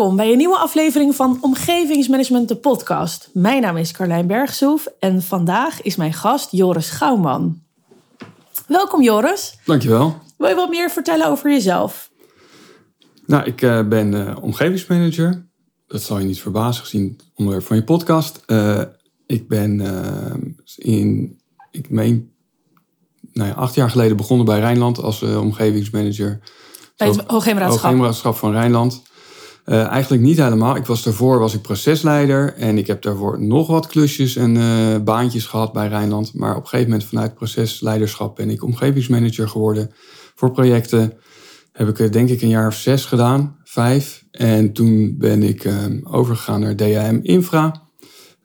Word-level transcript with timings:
Welkom 0.00 0.18
bij 0.18 0.30
een 0.30 0.38
nieuwe 0.38 0.56
aflevering 0.56 1.14
van 1.14 1.38
Omgevingsmanagement, 1.40 2.48
de 2.48 2.56
podcast. 2.56 3.30
Mijn 3.32 3.62
naam 3.62 3.76
is 3.76 3.92
Carlijn 3.92 4.26
Bergsoef 4.26 4.86
en 4.98 5.22
vandaag 5.22 5.82
is 5.82 5.96
mijn 5.96 6.12
gast 6.12 6.50
Joris 6.50 6.90
Gouwman. 6.90 7.62
Welkom 8.66 9.02
Joris. 9.02 9.58
Dankjewel. 9.64 10.16
Wil 10.36 10.48
je 10.48 10.54
wat 10.54 10.68
meer 10.68 10.90
vertellen 10.90 11.26
over 11.26 11.50
jezelf? 11.50 12.10
Nou, 13.26 13.44
ik 13.44 13.62
uh, 13.62 13.88
ben 13.88 14.12
uh, 14.12 14.36
omgevingsmanager. 14.40 15.48
Dat 15.86 16.02
zal 16.02 16.18
je 16.18 16.24
niet 16.24 16.40
verbazen 16.40 16.82
gezien 16.82 17.14
het 17.16 17.26
onderwerp 17.34 17.66
van 17.66 17.76
je 17.76 17.84
podcast. 17.84 18.42
Uh, 18.46 18.82
ik 19.26 19.48
ben 19.48 19.80
in, 20.76 21.38
ik 21.70 21.90
meen, 21.90 22.32
nou 23.32 23.48
ja, 23.48 23.54
acht 23.54 23.74
jaar 23.74 23.90
geleden 23.90 24.16
begonnen 24.16 24.46
bij 24.46 24.58
Rijnland 24.58 24.98
als 24.98 25.22
omgevingsmanager. 25.22 26.40
Bij 26.96 27.08
het 27.08 27.24
Hoogheemraadschap. 27.26 27.82
Hoogheemraadschap 27.82 28.36
van 28.36 28.52
Rijnland. 28.52 29.08
Uh, 29.66 29.86
eigenlijk 29.86 30.22
niet 30.22 30.38
helemaal. 30.38 30.76
Ik 30.76 30.86
was 30.86 31.02
daarvoor 31.02 31.38
was 31.38 31.54
ik 31.54 31.62
procesleider 31.62 32.54
en 32.54 32.78
ik 32.78 32.86
heb 32.86 33.02
daarvoor 33.02 33.42
nog 33.42 33.66
wat 33.66 33.86
klusjes 33.86 34.36
en 34.36 34.54
uh, 34.54 34.96
baantjes 34.98 35.46
gehad 35.46 35.72
bij 35.72 35.88
Rijnland. 35.88 36.34
Maar 36.34 36.56
op 36.56 36.62
een 36.62 36.68
gegeven 36.68 36.90
moment 36.90 37.08
vanuit 37.08 37.34
procesleiderschap 37.34 38.36
ben 38.36 38.50
ik 38.50 38.64
omgevingsmanager 38.64 39.48
geworden 39.48 39.90
voor 40.34 40.50
projecten. 40.50 41.12
Heb 41.72 41.98
ik 41.98 42.12
denk 42.12 42.28
ik 42.28 42.42
een 42.42 42.48
jaar 42.48 42.66
of 42.66 42.74
zes 42.74 43.04
gedaan, 43.04 43.56
vijf. 43.64 44.24
En 44.30 44.72
toen 44.72 45.14
ben 45.18 45.42
ik 45.42 45.64
uh, 45.64 45.74
overgegaan 46.02 46.60
naar 46.60 46.76
DAM 46.76 47.20
Infra. 47.22 47.88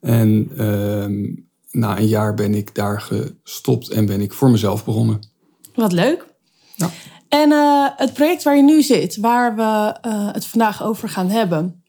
En 0.02 0.52
ehm, 0.58 1.34
na 1.72 1.98
een 1.98 2.08
jaar 2.08 2.34
ben 2.34 2.54
ik 2.54 2.76
daar 2.76 3.02
gestopt 3.02 3.90
en 3.90 4.06
ben 4.06 4.22
ik 4.22 4.34
voor 4.34 4.50
mezelf 4.50 4.86
begonnen. 4.86 5.20
Wat 5.76 5.92
leuk. 5.92 6.26
Ja. 6.76 6.92
En 7.42 7.52
uh, 7.52 7.88
het 7.96 8.14
project 8.14 8.44
waar 8.44 8.56
je 8.56 8.64
nu 8.64 8.82
zit, 8.82 9.18
waar 9.18 9.56
we 9.56 9.62
uh, 9.62 10.34
het 10.34 10.46
vandaag 10.46 10.84
over 10.84 11.10
gaan 11.10 11.30
hebben, 11.30 11.84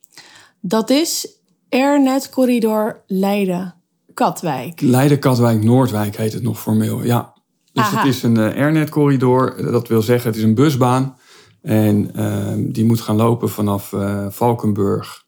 dat 0.60 0.90
is 0.90 1.38
Airnet 1.68 2.30
Corridor 2.30 3.02
Leiden-Katwijk. 3.06 4.80
Leiden-Katwijk-Noordwijk 4.80 6.16
heet 6.16 6.32
het 6.32 6.42
nog 6.42 6.60
formeel, 6.60 7.04
ja. 7.04 7.34
Dus 7.72 7.84
Aha. 7.84 7.96
het 7.96 8.06
is 8.06 8.22
een 8.22 8.38
uh, 8.38 8.44
Airnet 8.44 8.88
Corridor, 8.88 9.70
dat 9.70 9.88
wil 9.88 10.02
zeggen 10.02 10.28
het 10.28 10.38
is 10.38 10.44
een 10.44 10.54
busbaan. 10.54 11.16
En 11.62 12.10
ehm, 12.14 12.72
die 12.72 12.84
moet 12.84 13.00
gaan 13.00 13.16
lopen 13.16 13.50
vanaf 13.50 13.94
Valkenburg 14.28 15.25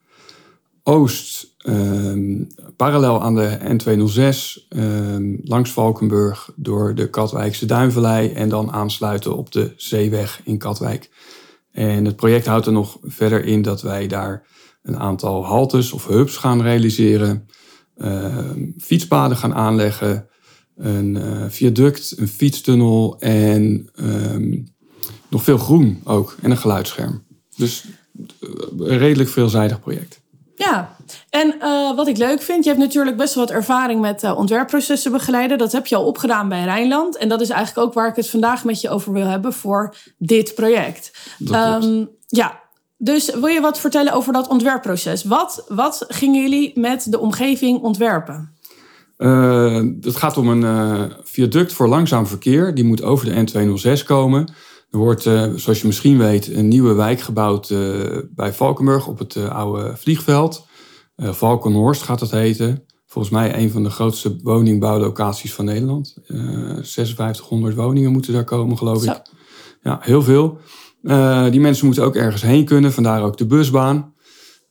Oost, 0.88 1.54
um, 1.64 2.46
parallel 2.76 3.22
aan 3.22 3.34
de 3.34 3.58
N206, 3.60 4.66
um, 4.68 5.40
langs 5.42 5.70
Valkenburg, 5.70 6.50
door 6.56 6.94
de 6.94 7.10
Katwijkse 7.10 7.66
Duinvallei 7.66 8.32
en 8.32 8.48
dan 8.48 8.72
aansluiten 8.72 9.36
op 9.36 9.52
de 9.52 9.72
Zeeweg 9.76 10.40
in 10.44 10.58
Katwijk. 10.58 11.10
En 11.72 12.04
het 12.04 12.16
project 12.16 12.46
houdt 12.46 12.66
er 12.66 12.72
nog 12.72 12.98
verder 13.02 13.44
in 13.44 13.62
dat 13.62 13.82
wij 13.82 14.06
daar 14.06 14.46
een 14.82 14.98
aantal 14.98 15.44
haltes 15.44 15.92
of 15.92 16.06
hubs 16.06 16.36
gaan 16.36 16.62
realiseren, 16.62 17.48
um, 17.98 18.74
fietspaden 18.78 19.36
gaan 19.36 19.54
aanleggen, 19.54 20.28
een 20.76 21.14
uh, 21.14 21.44
viaduct, 21.48 22.14
een 22.16 22.28
fietstunnel 22.28 23.16
en 23.18 23.90
nog 25.28 25.42
veel 25.42 25.58
groen 25.58 26.00
ook 26.04 26.36
en 26.42 26.50
een 26.50 26.56
geluidsscherm. 26.56 27.24
Dus 27.56 27.84
uh, 28.40 28.50
een 28.78 28.98
redelijk 28.98 29.30
veelzijdig 29.30 29.80
project. 29.80 30.26
Ja, 30.58 30.96
en 31.30 31.54
uh, 31.60 31.96
wat 31.96 32.08
ik 32.08 32.16
leuk 32.16 32.42
vind, 32.42 32.64
je 32.64 32.70
hebt 32.70 32.82
natuurlijk 32.82 33.16
best 33.16 33.34
wel 33.34 33.44
wat 33.44 33.54
ervaring 33.54 34.00
met 34.00 34.22
uh, 34.22 34.38
ontwerpprocessen 34.38 35.12
begeleiden. 35.12 35.58
Dat 35.58 35.72
heb 35.72 35.86
je 35.86 35.96
al 35.96 36.06
opgedaan 36.06 36.48
bij 36.48 36.64
Rijnland. 36.64 37.16
En 37.16 37.28
dat 37.28 37.40
is 37.40 37.48
eigenlijk 37.50 37.86
ook 37.86 37.94
waar 37.94 38.08
ik 38.08 38.16
het 38.16 38.30
vandaag 38.30 38.64
met 38.64 38.80
je 38.80 38.90
over 38.90 39.12
wil 39.12 39.26
hebben 39.26 39.52
voor 39.52 39.94
dit 40.18 40.54
project. 40.54 41.12
Um, 41.52 42.08
ja, 42.26 42.60
dus 42.96 43.34
wil 43.34 43.46
je 43.46 43.60
wat 43.60 43.80
vertellen 43.80 44.12
over 44.12 44.32
dat 44.32 44.48
ontwerpproces? 44.48 45.24
Wat, 45.24 45.64
wat 45.68 46.04
gingen 46.08 46.42
jullie 46.42 46.80
met 46.80 47.06
de 47.10 47.18
omgeving 47.18 47.80
ontwerpen? 47.80 48.56
Uh, 49.18 49.82
het 50.00 50.16
gaat 50.16 50.36
om 50.36 50.48
een 50.48 51.12
viaduct 51.22 51.72
voor 51.72 51.88
langzaam 51.88 52.26
verkeer. 52.26 52.74
Die 52.74 52.84
moet 52.84 53.02
over 53.02 53.26
de 53.26 53.46
N206 53.46 54.04
komen. 54.04 54.48
Er 54.90 54.98
wordt, 54.98 55.24
uh, 55.24 55.52
zoals 55.54 55.80
je 55.80 55.86
misschien 55.86 56.18
weet, 56.18 56.54
een 56.54 56.68
nieuwe 56.68 56.94
wijk 56.94 57.20
gebouwd 57.20 57.70
uh, 57.70 58.18
bij 58.34 58.52
Valkenburg 58.52 59.06
op 59.06 59.18
het 59.18 59.34
uh, 59.34 59.48
oude 59.48 59.96
vliegveld. 59.96 60.66
Valkenhorst 61.16 62.02
gaat 62.02 62.18
dat 62.18 62.30
heten. 62.30 62.84
Volgens 63.06 63.34
mij 63.34 63.58
een 63.58 63.70
van 63.70 63.82
de 63.82 63.90
grootste 63.90 64.36
woningbouwlocaties 64.42 65.54
van 65.54 65.64
Nederland. 65.64 66.16
5600 66.26 67.74
woningen 67.74 68.12
moeten 68.12 68.32
daar 68.32 68.44
komen, 68.44 68.78
geloof 68.78 69.02
Zo. 69.02 69.10
ik. 69.10 69.22
Ja, 69.82 69.98
heel 70.02 70.22
veel. 70.22 70.58
die 71.50 71.60
mensen 71.60 71.86
moeten 71.86 72.04
ook 72.04 72.16
ergens 72.16 72.42
heen 72.42 72.64
kunnen, 72.64 72.92
vandaar 72.92 73.22
ook 73.22 73.36
de 73.36 73.46
busbaan. 73.46 74.14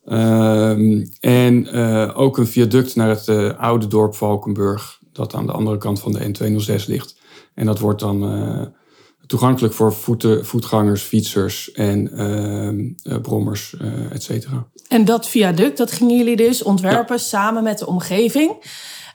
Ehm, 0.04 1.04
en 1.20 1.70
ook 2.14 2.38
een 2.38 2.46
viaduct 2.46 2.96
naar 2.96 3.08
het 3.08 3.56
oude 3.58 3.86
dorp 3.86 4.14
Valkenburg, 4.14 4.98
dat 5.12 5.34
aan 5.34 5.46
de 5.46 5.52
andere 5.52 5.78
kant 5.78 6.00
van 6.00 6.12
de 6.12 6.24
N206 6.24 6.86
ligt. 6.86 7.20
En 7.54 7.66
dat 7.66 7.78
wordt 7.78 8.00
dan 8.00 8.22
toegankelijk 9.28 9.74
voor 9.74 9.92
voeten, 9.92 10.46
voetgangers, 10.46 11.02
fietsers 11.02 11.72
en 11.72 12.10
uh, 13.04 13.20
brommers, 13.20 13.74
uh, 13.82 14.12
et 14.12 14.22
cetera. 14.22 14.66
En 14.88 15.04
dat 15.04 15.28
viaduct, 15.28 15.76
dat 15.76 15.92
gingen 15.92 16.16
jullie 16.16 16.36
dus 16.36 16.62
ontwerpen 16.62 17.16
ja. 17.16 17.22
samen 17.22 17.62
met 17.62 17.78
de 17.78 17.86
omgeving. 17.86 18.52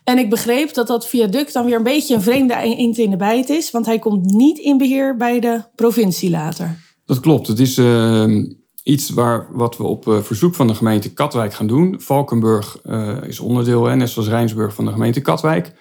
En 0.03 0.17
ik 0.17 0.29
begreep 0.29 0.73
dat 0.73 0.87
dat 0.87 1.07
viaduct 1.07 1.53
dan 1.53 1.65
weer 1.65 1.75
een 1.75 1.83
beetje 1.83 2.15
een 2.15 2.21
vreemde 2.21 2.55
eend 2.55 2.97
in 2.97 3.09
de 3.09 3.17
bijt 3.17 3.49
is, 3.49 3.71
want 3.71 3.85
hij 3.85 3.99
komt 3.99 4.25
niet 4.25 4.57
in 4.57 4.77
beheer 4.77 5.17
bij 5.17 5.39
de 5.39 5.61
provincie 5.75 6.29
later. 6.29 6.77
Dat 7.05 7.19
klopt. 7.19 7.47
Het 7.47 7.59
is 7.59 7.77
uh, 7.77 8.45
iets 8.83 9.09
waar, 9.09 9.47
wat 9.51 9.77
we 9.77 9.83
op 9.83 10.03
verzoek 10.21 10.55
van 10.55 10.67
de 10.67 10.75
gemeente 10.75 11.13
Katwijk 11.13 11.53
gaan 11.53 11.67
doen. 11.67 11.95
Valkenburg 12.01 12.81
is 13.27 13.39
onderdeel, 13.39 13.85
hè, 13.85 13.95
net 13.95 14.09
zoals 14.09 14.27
Rijnsburg, 14.27 14.73
van 14.73 14.85
de 14.85 14.91
gemeente 14.91 15.21
Katwijk 15.21 15.73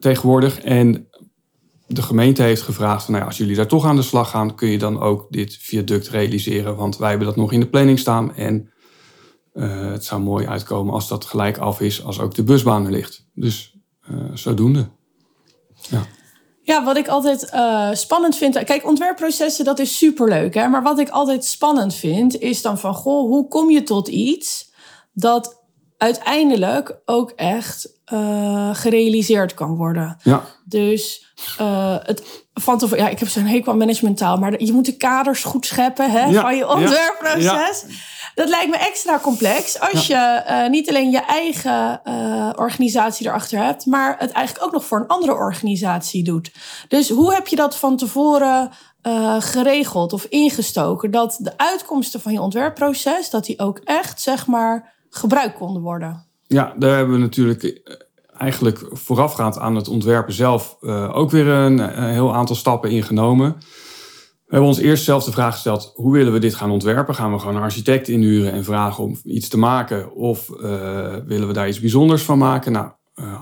tegenwoordig. 0.00 0.60
En 0.60 1.08
de 1.86 2.02
gemeente 2.02 2.42
heeft 2.42 2.62
gevraagd: 2.62 3.04
van, 3.04 3.12
nou 3.12 3.24
ja, 3.24 3.30
als 3.30 3.38
jullie 3.38 3.56
daar 3.56 3.66
toch 3.66 3.84
aan 3.84 3.96
de 3.96 4.02
slag 4.02 4.30
gaan, 4.30 4.54
kun 4.54 4.68
je 4.68 4.78
dan 4.78 5.00
ook 5.00 5.26
dit 5.30 5.56
viaduct 5.60 6.08
realiseren? 6.08 6.76
Want 6.76 6.96
wij 6.96 7.08
hebben 7.08 7.26
dat 7.26 7.36
nog 7.36 7.52
in 7.52 7.60
de 7.60 7.68
planning 7.68 7.98
staan. 7.98 8.34
En 8.34 8.70
uh, 9.54 9.90
het 9.90 10.04
zou 10.04 10.20
mooi 10.20 10.46
uitkomen 10.46 10.94
als 10.94 11.08
dat 11.08 11.24
gelijk 11.24 11.58
af 11.58 11.80
is 11.80 12.04
als 12.04 12.20
ook 12.20 12.34
de 12.34 12.42
busbaan 12.42 12.84
er 12.84 12.90
ligt. 12.90 13.26
Dus 13.34 13.76
uh, 14.10 14.24
zodoende. 14.34 14.88
Ja. 15.88 16.06
Ja, 16.62 16.84
wat 16.84 16.96
ik 16.96 17.08
altijd 17.08 17.50
uh, 17.54 17.92
spannend 17.92 18.36
vind. 18.36 18.64
Kijk, 18.64 18.86
ontwerpprocessen, 18.86 19.64
dat 19.64 19.78
is 19.78 19.96
superleuk. 19.96 20.54
Hè? 20.54 20.68
Maar 20.68 20.82
wat 20.82 20.98
ik 20.98 21.08
altijd 21.08 21.44
spannend 21.44 21.94
vind, 21.94 22.38
is 22.38 22.62
dan 22.62 22.78
van: 22.78 22.94
goh, 22.94 23.28
hoe 23.28 23.48
kom 23.48 23.70
je 23.70 23.82
tot 23.82 24.08
iets 24.08 24.72
dat 25.12 25.64
uiteindelijk 25.98 26.96
ook 27.04 27.30
echt 27.30 27.88
uh, 28.12 28.74
gerealiseerd 28.74 29.54
kan 29.54 29.76
worden? 29.76 30.16
Ja. 30.22 30.44
Dus 30.64 31.34
uh, 31.60 31.96
het 32.02 32.44
van 32.54 32.78
tevoren, 32.78 33.04
ja, 33.04 33.10
ik 33.10 33.18
heb 33.18 33.28
zo'n 33.28 33.46
hekel 33.46 33.72
aan 33.72 33.78
managementtaal, 33.78 34.36
maar 34.36 34.62
je 34.62 34.72
moet 34.72 34.84
de 34.84 34.96
kaders 34.96 35.44
goed 35.44 35.66
scheppen 35.66 36.10
hè, 36.10 36.24
ja, 36.24 36.40
van 36.40 36.56
je 36.56 36.68
ontwerpproces. 36.68 37.44
Ja, 37.44 37.72
dat 38.34 38.48
lijkt 38.48 38.70
me 38.70 38.76
extra 38.76 39.18
complex 39.18 39.80
als 39.80 40.06
je 40.06 40.42
uh, 40.48 40.68
niet 40.68 40.88
alleen 40.88 41.10
je 41.10 41.24
eigen 41.24 42.00
organisatie 42.56 43.26
erachter 43.26 43.64
hebt, 43.64 43.86
maar 43.86 44.16
het 44.18 44.30
eigenlijk 44.30 44.66
ook 44.66 44.72
nog 44.72 44.84
voor 44.84 45.00
een 45.00 45.06
andere 45.06 45.34
organisatie 45.34 46.24
doet. 46.24 46.52
Dus 46.88 47.08
hoe 47.08 47.34
heb 47.34 47.46
je 47.46 47.56
dat 47.56 47.76
van 47.76 47.96
tevoren 47.96 48.70
geregeld 49.38 50.12
of 50.12 50.24
ingestoken 50.24 51.10
dat 51.10 51.36
de 51.40 51.52
uitkomsten 51.56 52.20
van 52.20 52.32
je 52.32 52.40
ontwerpproces, 52.40 53.30
dat 53.30 53.44
die 53.44 53.58
ook 53.58 53.80
echt, 53.84 54.20
zeg 54.20 54.46
maar, 54.46 54.94
gebruikt 55.16 55.54
konden 55.54 55.82
worden? 55.82 56.24
Ja, 56.46 56.74
daar 56.78 56.96
hebben 56.96 57.14
we 57.14 57.20
natuurlijk 57.20 57.82
eigenlijk 58.38 58.88
voorafgaand 58.90 59.58
aan 59.58 59.76
het 59.76 59.88
ontwerpen 59.88 60.34
zelf 60.34 60.76
uh, 60.80 61.16
ook 61.16 61.30
weer 61.30 61.46
een, 61.46 61.78
een, 61.78 62.12
heel 62.12 62.34
aantal 62.34 62.56
stappen 62.56 62.90
ingenomen. 62.90 63.56
We 64.46 64.52
hebben 64.52 64.68
ons 64.68 64.78
eerst 64.78 65.04
zelf 65.04 65.24
de 65.24 65.32
vraag 65.32 65.52
gesteld: 65.52 65.92
hoe 65.94 66.12
willen 66.12 66.32
we 66.32 66.38
dit 66.38 66.54
gaan 66.54 66.70
ontwerpen? 66.70 67.14
Gaan 67.14 67.32
we 67.32 67.38
gewoon 67.38 67.56
een 67.56 67.62
architect 67.62 68.08
inhuren 68.08 68.52
en 68.52 68.64
vragen 68.64 69.04
om 69.04 69.18
iets 69.24 69.48
te 69.48 69.58
maken? 69.58 70.14
Of 70.14 70.46
willen 71.26 71.46
we 71.46 71.52
daar 71.52 71.68
iets 71.68 71.80
bijzonders 71.80 72.22
van 72.22 72.38
maken? 72.38 72.72
Nou, 72.72 72.90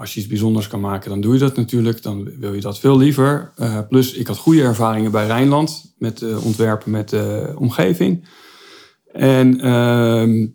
als 0.01 0.15
je 0.15 0.21
iets 0.21 0.29
bijzonders 0.29 0.69
kan 0.69 0.81
maken, 0.81 1.11
dan 1.11 1.21
doe 1.21 1.33
je 1.33 1.39
dat 1.39 1.57
natuurlijk. 1.57 2.03
Dan 2.03 2.39
wil 2.39 2.55
je 2.55 2.61
dat 2.61 2.79
veel 2.79 2.97
liever. 2.97 3.53
plus, 3.89 4.13
ik 4.13 4.27
had 4.27 4.37
goede 4.37 4.63
ervaringen 4.63 5.11
bij 5.11 5.27
Rijnland 5.27 5.95
met 5.99 6.43
ontwerpen 6.43 6.91
met 6.91 7.09
de 7.09 7.55
omgeving. 7.59 8.29
En 9.13 9.61
ehm, 9.61 10.47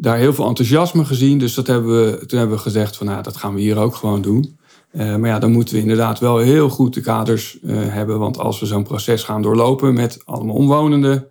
daar 0.00 0.16
heel 0.16 0.32
veel 0.32 0.46
enthousiasme 0.46 1.04
gezien. 1.04 1.38
Dus 1.38 1.54
dat 1.54 1.66
hebben 1.66 2.04
we, 2.04 2.26
toen 2.26 2.38
hebben 2.38 2.56
we 2.56 2.62
gezegd 2.62 2.96
van 2.96 3.06
nou, 3.06 3.22
dat 3.22 3.36
gaan 3.36 3.54
we 3.54 3.60
hier 3.60 3.78
ook 3.78 3.94
gewoon 3.94 4.22
doen. 4.22 4.58
Uh, 4.92 5.16
maar 5.16 5.28
ja, 5.28 5.38
dan 5.38 5.52
moeten 5.52 5.74
we 5.74 5.80
inderdaad 5.80 6.18
wel 6.18 6.38
heel 6.38 6.68
goed 6.68 6.94
de 6.94 7.00
kaders 7.00 7.58
uh, 7.62 7.76
hebben. 7.88 8.18
Want 8.18 8.38
als 8.38 8.60
we 8.60 8.66
zo'n 8.66 8.82
proces 8.82 9.22
gaan 9.22 9.42
doorlopen 9.42 9.94
met 9.94 10.22
allemaal 10.24 10.54
omwonenden, 10.54 11.28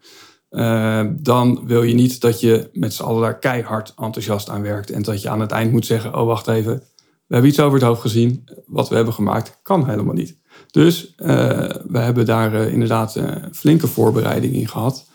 uh, 0.51 1.06
dan 1.12 1.62
wil 1.66 1.83
je 1.83 1.94
niet 1.94 2.21
dat 2.21 2.39
je 2.39 2.69
met 2.74 2.94
z'n 2.94 3.04
allen 3.04 3.21
daar 3.21 3.39
keihard 3.39 3.94
enthousiast 3.98 4.50
aan 4.50 4.62
werkt. 4.62 4.92
En 4.92 5.01
dat 5.01 5.21
je 5.21 5.30
aan 5.30 5.39
het 5.39 5.51
eind 5.51 5.71
moet 5.71 5.86
zeggen, 5.86 6.16
oh 6.16 6.25
wacht 6.25 6.48
even, 6.48 6.83
we 7.27 7.36
hebben 7.36 7.50
iets 7.50 7.60
over 7.60 7.80
het 7.80 7.88
hoofd 7.88 8.01
gezien. 8.01 8.50
Wat 8.66 8.89
we 8.89 8.95
hebben 8.95 9.13
gemaakt 9.13 9.60
kan 9.63 9.89
helemaal 9.89 10.13
niet. 10.13 10.38
Dus 10.71 11.13
we 11.18 11.98
hebben 11.98 12.25
daar 12.25 12.54
inderdaad 12.54 13.19
flinke 13.51 13.88
voorbereiding 13.88 14.54
in 14.54 14.68
gehad. 14.68 15.07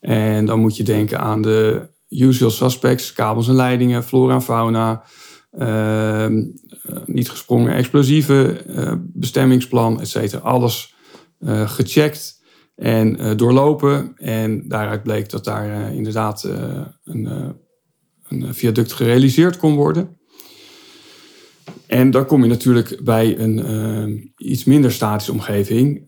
En 0.00 0.44
dan 0.44 0.60
moet 0.60 0.76
je 0.76 0.82
denken 0.82 1.20
aan 1.20 1.42
de 1.42 1.88
usual 2.10 2.50
suspects, 2.50 3.12
kabels 3.12 3.48
en 3.48 3.54
leidingen, 3.54 4.04
flora 4.04 4.34
en 4.34 4.42
fauna, 4.42 5.02
ehm, 5.50 6.44
niet 7.04 7.30
gesprongen 7.30 7.74
explosieven, 7.74 8.58
bestemmingsplan, 9.12 10.00
et 10.00 10.08
cetera. 10.08 10.42
Alles 10.42 10.94
gecheckt 11.64 12.42
en 12.74 13.36
doorlopen. 13.36 14.12
En 14.16 14.68
daaruit 14.68 15.02
bleek 15.02 15.30
dat 15.30 15.44
daar 15.44 15.94
inderdaad 15.94 16.42
een, 17.04 17.54
een, 18.28 18.54
viaduct 18.54 18.92
gerealiseerd 18.92 19.56
kon 19.56 19.74
worden. 19.74 20.19
En 21.90 22.10
dan 22.10 22.26
kom 22.26 22.42
je 22.42 22.48
natuurlijk 22.48 23.00
bij 23.04 23.38
een 23.38 24.32
iets 24.36 24.64
minder 24.64 24.92
statische 24.92 25.32
omgeving. 25.32 26.06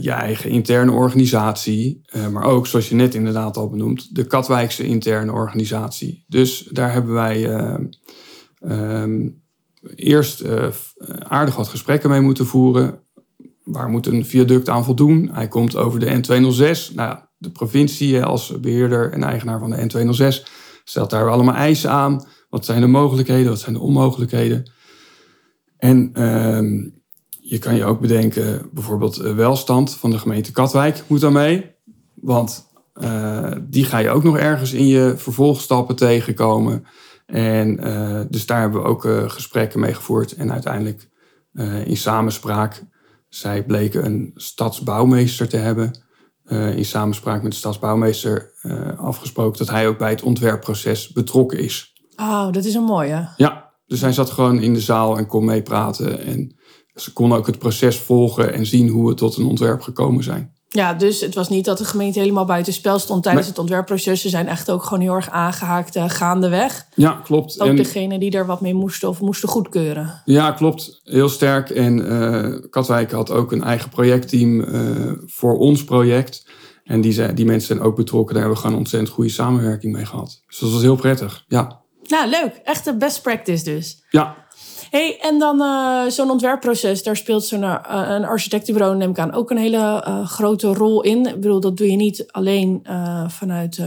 je 0.00 0.10
eigen 0.10 0.50
interne 0.50 0.92
organisatie. 0.92 2.00
maar 2.32 2.44
ook, 2.44 2.66
zoals 2.66 2.88
je 2.88 2.94
net 2.94 3.14
inderdaad 3.14 3.56
al 3.56 3.68
benoemd, 3.68 4.14
de 4.14 4.24
Katwijkse 4.26 4.84
interne 4.84 5.32
organisatie. 5.32 6.24
Dus 6.28 6.68
daar 6.72 6.92
hebben 6.92 7.12
wij 7.12 7.50
um, 8.60 9.42
eerst 9.94 10.44
aardig 11.18 11.56
wat 11.56 11.68
gesprekken 11.68 12.10
mee 12.10 12.20
moeten 12.20 12.46
voeren 12.46 13.00
waar 13.70 13.88
moet 13.88 14.06
een 14.06 14.26
viaduct 14.26 14.68
aan 14.68 14.84
voldoen? 14.84 15.30
Hij 15.32 15.48
komt 15.48 15.76
over 15.76 16.00
de 16.00 16.06
N206. 16.06 16.94
Nou, 16.94 17.18
de 17.36 17.50
provincie 17.50 18.22
als 18.22 18.60
beheerder 18.60 19.12
en 19.12 19.22
eigenaar 19.22 19.58
van 19.58 19.70
de 19.70 19.76
N206 19.76 20.50
stelt 20.84 21.10
daar 21.10 21.30
allemaal 21.30 21.54
eisen 21.54 21.90
aan. 21.90 22.26
Wat 22.50 22.64
zijn 22.64 22.80
de 22.80 22.86
mogelijkheden? 22.86 23.48
Wat 23.48 23.60
zijn 23.60 23.74
de 23.74 23.80
onmogelijkheden? 23.80 24.70
En 25.78 26.10
ehm, 26.12 26.88
je 27.40 27.58
kan 27.58 27.74
je 27.74 27.84
ook 27.84 28.00
bedenken, 28.00 28.68
bijvoorbeeld 28.72 29.16
welstand 29.16 29.94
van 29.94 30.10
de 30.10 30.18
gemeente 30.18 30.52
Katwijk 30.52 31.04
moet 31.06 31.20
dan 31.20 31.32
mee. 31.32 31.70
Want 32.14 32.68
uh, 33.02 33.52
die 33.60 33.84
ga 33.84 33.98
je 33.98 34.10
ook 34.10 34.22
nog 34.22 34.38
ergens 34.38 34.72
in 34.72 34.86
je 34.86 35.14
vervolgstappen 35.16 35.96
tegenkomen. 35.96 36.84
En 37.26 37.86
uh, 37.86 38.20
dus 38.28 38.46
daar 38.46 38.60
hebben 38.60 38.82
we 38.82 38.88
ook 38.88 39.04
uh, 39.04 39.30
gesprekken 39.30 39.80
mee 39.80 39.94
gevoerd. 39.94 40.34
En 40.34 40.52
uiteindelijk 40.52 41.08
in 41.84 41.96
samenspraak 41.96 42.84
zij 43.28 43.64
bleken 43.64 44.04
een 44.04 44.30
stadsbouwmeester 44.34 45.48
te 45.48 45.56
hebben. 45.56 46.00
In 46.74 46.84
samenspraak 46.84 47.42
met 47.42 47.50
de 47.52 47.58
stadsbouwmeester 47.58 48.52
afgesproken 48.96 49.58
dat 49.58 49.70
hij 49.70 49.88
ook 49.88 49.98
bij 49.98 50.10
het 50.10 50.22
ontwerpproces 50.22 51.12
betrokken 51.12 51.58
is. 51.58 51.92
Oh, 52.16 52.52
dat 52.52 52.64
is 52.64 52.74
een 52.74 52.84
mooie. 52.84 53.28
Ja, 53.36 53.67
dus 53.88 54.00
hij 54.00 54.12
zat 54.12 54.30
gewoon 54.30 54.60
in 54.60 54.74
de 54.74 54.80
zaal 54.80 55.18
en 55.18 55.26
kon 55.26 55.44
meepraten. 55.44 56.24
En 56.24 56.56
ze 56.94 57.12
kon 57.12 57.32
ook 57.32 57.46
het 57.46 57.58
proces 57.58 57.98
volgen 57.98 58.52
en 58.52 58.66
zien 58.66 58.88
hoe 58.88 59.08
we 59.08 59.14
tot 59.14 59.36
een 59.36 59.46
ontwerp 59.46 59.80
gekomen 59.80 60.24
zijn. 60.24 60.56
Ja, 60.70 60.94
dus 60.94 61.20
het 61.20 61.34
was 61.34 61.48
niet 61.48 61.64
dat 61.64 61.78
de 61.78 61.84
gemeente 61.84 62.18
helemaal 62.18 62.44
buiten 62.44 62.72
spel 62.72 62.98
stond 62.98 63.22
tijdens 63.22 63.46
het 63.46 63.58
ontwerpproces. 63.58 64.20
Ze 64.20 64.28
zijn 64.28 64.46
echt 64.46 64.70
ook 64.70 64.82
gewoon 64.82 65.00
heel 65.00 65.14
erg 65.14 65.30
aangehaakt 65.30 65.96
uh, 65.96 66.04
gaandeweg. 66.08 66.86
Ja, 66.94 67.20
klopt. 67.24 67.60
Ook 67.60 67.68
en, 67.68 67.76
degene 67.76 68.18
die 68.18 68.30
er 68.30 68.46
wat 68.46 68.60
mee 68.60 68.74
moesten 68.74 69.08
of 69.08 69.20
moesten 69.20 69.48
goedkeuren. 69.48 70.22
Ja, 70.24 70.52
klopt. 70.52 71.00
Heel 71.04 71.28
sterk. 71.28 71.70
En 71.70 71.98
uh, 71.98 72.70
Katwijk 72.70 73.12
had 73.12 73.30
ook 73.30 73.52
een 73.52 73.62
eigen 73.62 73.90
projectteam 73.90 74.60
uh, 74.60 75.12
voor 75.26 75.58
ons 75.58 75.84
project. 75.84 76.46
En 76.84 77.00
die, 77.00 77.12
zijn, 77.12 77.34
die 77.34 77.44
mensen 77.44 77.76
zijn 77.76 77.80
ook 77.80 77.96
betrokken. 77.96 78.34
Daar 78.34 78.42
hebben 78.42 78.60
we 78.62 78.66
gewoon 78.66 78.80
ontzettend 78.80 79.12
goede 79.12 79.30
samenwerking 79.30 79.92
mee 79.92 80.04
gehad. 80.04 80.42
Dus 80.46 80.58
dat 80.58 80.70
was 80.70 80.82
heel 80.82 80.96
prettig, 80.96 81.44
ja. 81.46 81.80
Nou, 82.08 82.28
leuk. 82.28 82.60
Echt 82.64 82.86
een 82.86 82.98
best 82.98 83.22
practice 83.22 83.64
dus. 83.64 84.02
Ja, 84.10 84.36
Hey, 84.90 85.18
en 85.20 85.38
dan 85.38 85.60
uh, 85.60 86.06
zo'n 86.06 86.30
ontwerpproces, 86.30 87.02
daar 87.02 87.16
speelt 87.16 87.44
zo'n 87.44 87.62
uh, 87.62 87.76
een 87.90 88.24
architectenbureau, 88.24 88.96
neem 88.96 89.10
ik 89.10 89.18
aan, 89.18 89.32
ook 89.32 89.50
een 89.50 89.56
hele 89.56 90.04
uh, 90.08 90.26
grote 90.26 90.66
rol 90.66 91.02
in. 91.02 91.26
Ik 91.26 91.40
bedoel, 91.40 91.60
dat 91.60 91.76
doe 91.76 91.90
je 91.90 91.96
niet 91.96 92.24
alleen 92.30 92.86
vanuit 93.28 93.80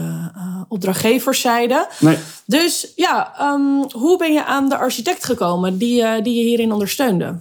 opdrachtgeverszijde. 0.67 1.87
Nee. 1.99 2.17
Dus 2.45 2.91
ja, 2.95 3.33
um, 3.53 3.85
hoe 3.91 4.17
ben 4.17 4.33
je 4.33 4.45
aan 4.45 4.69
de 4.69 4.77
architect 4.77 5.23
gekomen 5.23 5.77
die, 5.77 6.21
die 6.21 6.35
je 6.35 6.43
hierin 6.43 6.71
ondersteunde? 6.71 7.39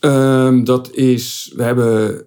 Um, 0.00 0.64
dat 0.64 0.90
is, 0.90 1.52
we 1.56 1.62
hebben 1.62 2.24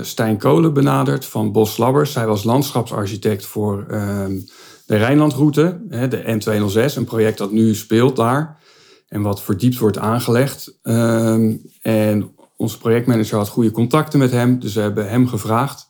Stijn 0.00 0.38
Kolen 0.38 0.72
benaderd 0.72 1.24
van 1.24 1.52
Bos 1.52 1.76
Labbers. 1.76 2.14
Hij 2.14 2.26
was 2.26 2.44
landschapsarchitect 2.44 3.46
voor 3.46 3.86
um, 3.90 4.44
de 4.86 4.96
Rijnlandroute, 4.96 5.80
de 5.88 6.40
N206, 6.40 6.96
een 6.96 7.04
project 7.04 7.38
dat 7.38 7.52
nu 7.52 7.74
speelt 7.74 8.16
daar 8.16 8.60
en 9.08 9.22
wat 9.22 9.42
verdiept 9.42 9.78
wordt 9.78 9.98
aangelegd. 9.98 10.78
Um, 10.82 11.62
en 11.82 12.34
onze 12.56 12.78
projectmanager 12.78 13.36
had 13.38 13.48
goede 13.48 13.70
contacten 13.70 14.18
met 14.18 14.30
hem, 14.30 14.58
dus 14.58 14.74
we 14.74 14.80
hebben 14.80 15.10
hem 15.10 15.28
gevraagd. 15.28 15.86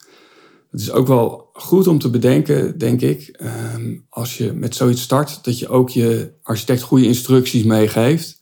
Het 0.70 0.80
is 0.80 0.90
ook 0.90 1.06
wel 1.06 1.50
goed 1.52 1.86
om 1.86 1.98
te 1.98 2.10
bedenken, 2.10 2.78
denk 2.78 3.00
ik, 3.00 3.40
um, 3.74 4.06
als 4.08 4.38
je 4.38 4.52
met 4.52 4.74
zoiets 4.74 5.02
start, 5.02 5.44
dat 5.44 5.58
je 5.58 5.68
ook 5.68 5.90
je 5.90 6.32
architect 6.42 6.82
goede 6.82 7.06
instructies 7.06 7.64
meegeeft. 7.64 8.38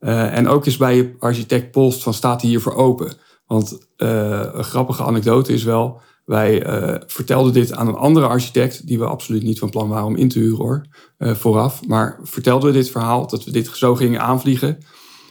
Uh, 0.00 0.36
en 0.36 0.48
ook 0.48 0.66
eens 0.66 0.76
bij 0.76 0.96
je 0.96 1.14
architect 1.18 1.70
polst 1.70 2.02
van 2.02 2.14
staat 2.14 2.40
hij 2.40 2.50
hiervoor 2.50 2.74
open? 2.74 3.12
Want 3.46 3.78
uh, 3.96 4.44
een 4.52 4.64
grappige 4.64 5.02
anekdote 5.02 5.52
is 5.52 5.62
wel, 5.62 6.00
wij 6.28 6.66
uh, 6.66 6.94
vertelden 7.06 7.52
dit 7.52 7.72
aan 7.72 7.88
een 7.88 7.94
andere 7.94 8.26
architect, 8.26 8.86
die 8.86 8.98
we 8.98 9.04
absoluut 9.04 9.42
niet 9.42 9.58
van 9.58 9.70
plan 9.70 9.88
waren 9.88 10.06
om 10.06 10.16
in 10.16 10.28
te 10.28 10.38
huren 10.38 10.56
hoor, 10.56 10.86
uh, 11.18 11.34
vooraf. 11.34 11.86
Maar 11.86 12.20
vertelden 12.22 12.68
we 12.68 12.78
dit 12.78 12.90
verhaal, 12.90 13.26
dat 13.26 13.44
we 13.44 13.50
dit 13.50 13.70
zo 13.72 13.94
gingen 13.94 14.20
aanvliegen. 14.20 14.78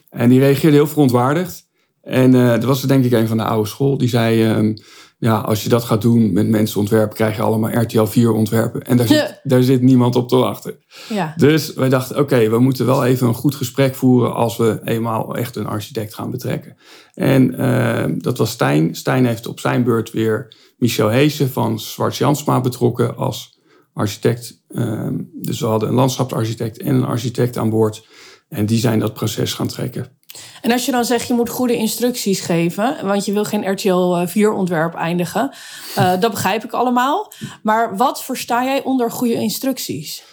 En 0.09 0.29
die 0.29 0.39
reageerde 0.39 0.75
heel 0.75 0.87
verontwaardigd. 0.87 1.67
En 2.01 2.33
uh, 2.33 2.49
dat 2.49 2.63
was 2.63 2.81
denk 2.81 3.05
ik 3.05 3.11
een 3.11 3.27
van 3.27 3.37
de 3.37 3.43
oude 3.43 3.67
school. 3.67 3.97
Die 3.97 4.09
zei, 4.09 4.57
um, 4.57 4.73
ja, 5.19 5.37
als 5.37 5.63
je 5.63 5.69
dat 5.69 5.83
gaat 5.83 6.01
doen 6.01 6.33
met 6.33 6.47
mensen 6.47 6.79
ontwerpen, 6.79 7.15
krijg 7.15 7.35
je 7.35 7.41
allemaal 7.41 7.81
RTL 7.81 8.05
4 8.05 8.31
ontwerpen. 8.31 8.81
En 8.81 8.97
daar, 8.97 9.07
zit, 9.07 9.39
daar 9.43 9.63
zit 9.63 9.81
niemand 9.81 10.15
op 10.15 10.29
te 10.29 10.35
wachten. 10.35 10.77
Ja. 11.09 11.33
Dus 11.35 11.73
wij 11.73 11.89
dachten, 11.89 12.15
oké, 12.15 12.33
okay, 12.33 12.49
we 12.49 12.59
moeten 12.59 12.85
wel 12.85 13.05
even 13.05 13.27
een 13.27 13.33
goed 13.33 13.55
gesprek 13.55 13.95
voeren 13.95 14.33
als 14.33 14.57
we 14.57 14.79
eenmaal 14.83 15.35
echt 15.35 15.55
een 15.55 15.67
architect 15.67 16.13
gaan 16.13 16.31
betrekken. 16.31 16.77
En 17.13 17.61
uh, 17.61 18.03
dat 18.17 18.37
was 18.37 18.51
Stijn. 18.51 18.95
Stijn 18.95 19.25
heeft 19.25 19.47
op 19.47 19.59
zijn 19.59 19.83
beurt 19.83 20.11
weer 20.11 20.55
Michel 20.77 21.09
Heesen 21.09 21.49
van 21.49 21.79
Zwart 21.79 22.15
Jansma 22.15 22.61
betrokken 22.61 23.15
als 23.15 23.59
architect. 23.93 24.63
Ehm, 24.67 25.15
dus 25.41 25.59
we 25.59 25.65
hadden 25.65 25.89
een 25.89 25.95
landschapsarchitect 25.95 26.77
en 26.77 26.95
een 26.95 27.05
architect 27.05 27.57
aan 27.57 27.69
boord. 27.69 28.07
En 28.49 28.65
die 28.65 28.79
zijn 28.79 28.99
dat 28.99 29.13
proces 29.13 29.53
gaan 29.53 29.67
trekken. 29.67 30.16
En 30.61 30.71
als 30.71 30.85
je 30.85 30.91
dan 30.91 31.05
zegt 31.05 31.27
je 31.27 31.33
moet 31.33 31.49
goede 31.49 31.75
instructies 31.75 32.39
geven, 32.39 32.97
want 33.03 33.25
je 33.25 33.33
wil 33.33 33.43
geen 33.43 33.71
RTL 33.71 34.25
4 34.25 34.51
ontwerp 34.51 34.93
eindigen, 34.93 35.51
uh, 35.97 36.13
dat 36.19 36.31
begrijp 36.31 36.63
ik 36.63 36.71
allemaal. 36.71 37.33
Maar 37.63 37.97
wat 37.97 38.23
versta 38.23 38.63
jij 38.63 38.83
onder 38.83 39.11
goede 39.11 39.33
instructies? 39.33 40.23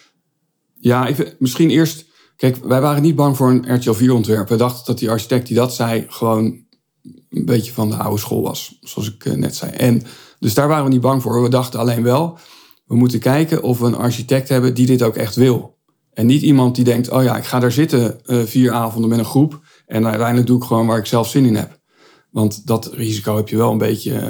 Ja, 0.74 1.06
even, 1.06 1.34
misschien 1.38 1.70
eerst. 1.70 2.04
Kijk, 2.36 2.56
wij 2.56 2.80
waren 2.80 3.02
niet 3.02 3.14
bang 3.14 3.36
voor 3.36 3.50
een 3.50 3.74
RTL 3.74 3.92
4 3.92 4.12
ontwerp. 4.12 4.48
We 4.48 4.56
dachten 4.56 4.84
dat 4.84 4.98
die 4.98 5.10
architect 5.10 5.46
die 5.46 5.56
dat 5.56 5.74
zei 5.74 6.04
gewoon 6.08 6.64
een 7.30 7.44
beetje 7.44 7.72
van 7.72 7.90
de 7.90 7.96
oude 7.96 8.20
school 8.20 8.42
was, 8.42 8.78
zoals 8.80 9.14
ik 9.14 9.24
eh, 9.24 9.32
net 9.32 9.56
zei. 9.56 9.72
En 9.72 10.02
dus 10.38 10.54
daar 10.54 10.68
waren 10.68 10.84
we 10.84 10.90
niet 10.90 11.00
bang 11.00 11.22
voor. 11.22 11.42
We 11.42 11.48
dachten 11.48 11.80
alleen 11.80 12.02
wel, 12.02 12.38
we 12.86 12.96
moeten 12.96 13.20
kijken 13.20 13.62
of 13.62 13.78
we 13.78 13.86
een 13.86 13.96
architect 13.96 14.48
hebben 14.48 14.74
die 14.74 14.86
dit 14.86 15.02
ook 15.02 15.16
echt 15.16 15.34
wil. 15.34 15.78
En 16.12 16.26
niet 16.26 16.42
iemand 16.42 16.74
die 16.74 16.84
denkt, 16.84 17.10
oh 17.10 17.22
ja, 17.22 17.36
ik 17.36 17.44
ga 17.44 17.58
daar 17.58 17.72
zitten 17.72 18.20
uh, 18.26 18.42
vier 18.42 18.72
avonden 18.72 19.10
met 19.10 19.18
een 19.18 19.24
groep. 19.24 19.60
En 19.86 20.06
uiteindelijk 20.06 20.46
doe 20.46 20.58
ik 20.58 20.64
gewoon 20.64 20.86
waar 20.86 20.98
ik 20.98 21.06
zelf 21.06 21.28
zin 21.28 21.44
in 21.44 21.56
heb. 21.56 21.78
Want 22.30 22.66
dat 22.66 22.92
risico 22.92 23.36
heb 23.36 23.48
je 23.48 23.56
wel 23.56 23.70
een 23.70 23.78
beetje 23.78 24.20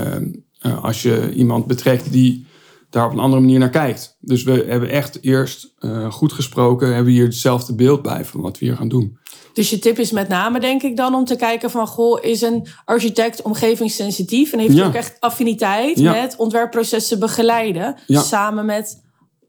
uh, 0.67 0.85
als 0.85 1.03
je 1.03 1.33
iemand 1.33 1.67
betrekt 1.67 2.13
die 2.13 2.47
daar 2.91 3.07
op 3.07 3.13
een 3.13 3.19
andere 3.19 3.41
manier 3.41 3.59
naar 3.59 3.71
kijkt. 3.71 4.17
Dus 4.21 4.43
we 4.43 4.65
hebben 4.69 4.91
echt 4.91 5.23
eerst 5.23 5.75
uh, 5.79 6.13
goed 6.13 6.33
gesproken, 6.33 6.95
hebben 6.95 7.13
hier 7.13 7.25
hetzelfde 7.25 7.75
beeld 7.75 8.03
bij 8.03 8.25
van 8.25 8.41
wat 8.41 8.59
we 8.59 8.65
hier 8.65 8.77
gaan 8.77 8.89
doen. 8.89 9.19
Dus 9.53 9.71
je 9.71 9.79
tip 9.79 9.99
is 9.99 10.11
met 10.11 10.29
name, 10.29 10.61
denk 10.61 10.83
ik 10.83 10.97
dan, 10.97 11.15
om 11.15 11.25
te 11.25 11.37
kijken 11.37 11.71
van... 11.71 11.87
goh, 11.87 12.25
is 12.25 12.43
een 12.43 12.67
architect 12.85 13.43
omgevingssensitief... 13.43 14.53
en 14.53 14.59
heeft 14.59 14.77
ja. 14.77 14.87
ook 14.87 14.95
echt 14.95 15.17
affiniteit 15.21 15.99
ja. 15.99 16.13
met 16.13 16.37
ontwerpprocessen 16.37 17.19
begeleiden... 17.19 17.97
Ja. 18.07 18.23
samen 18.23 18.67
met 18.67 19.03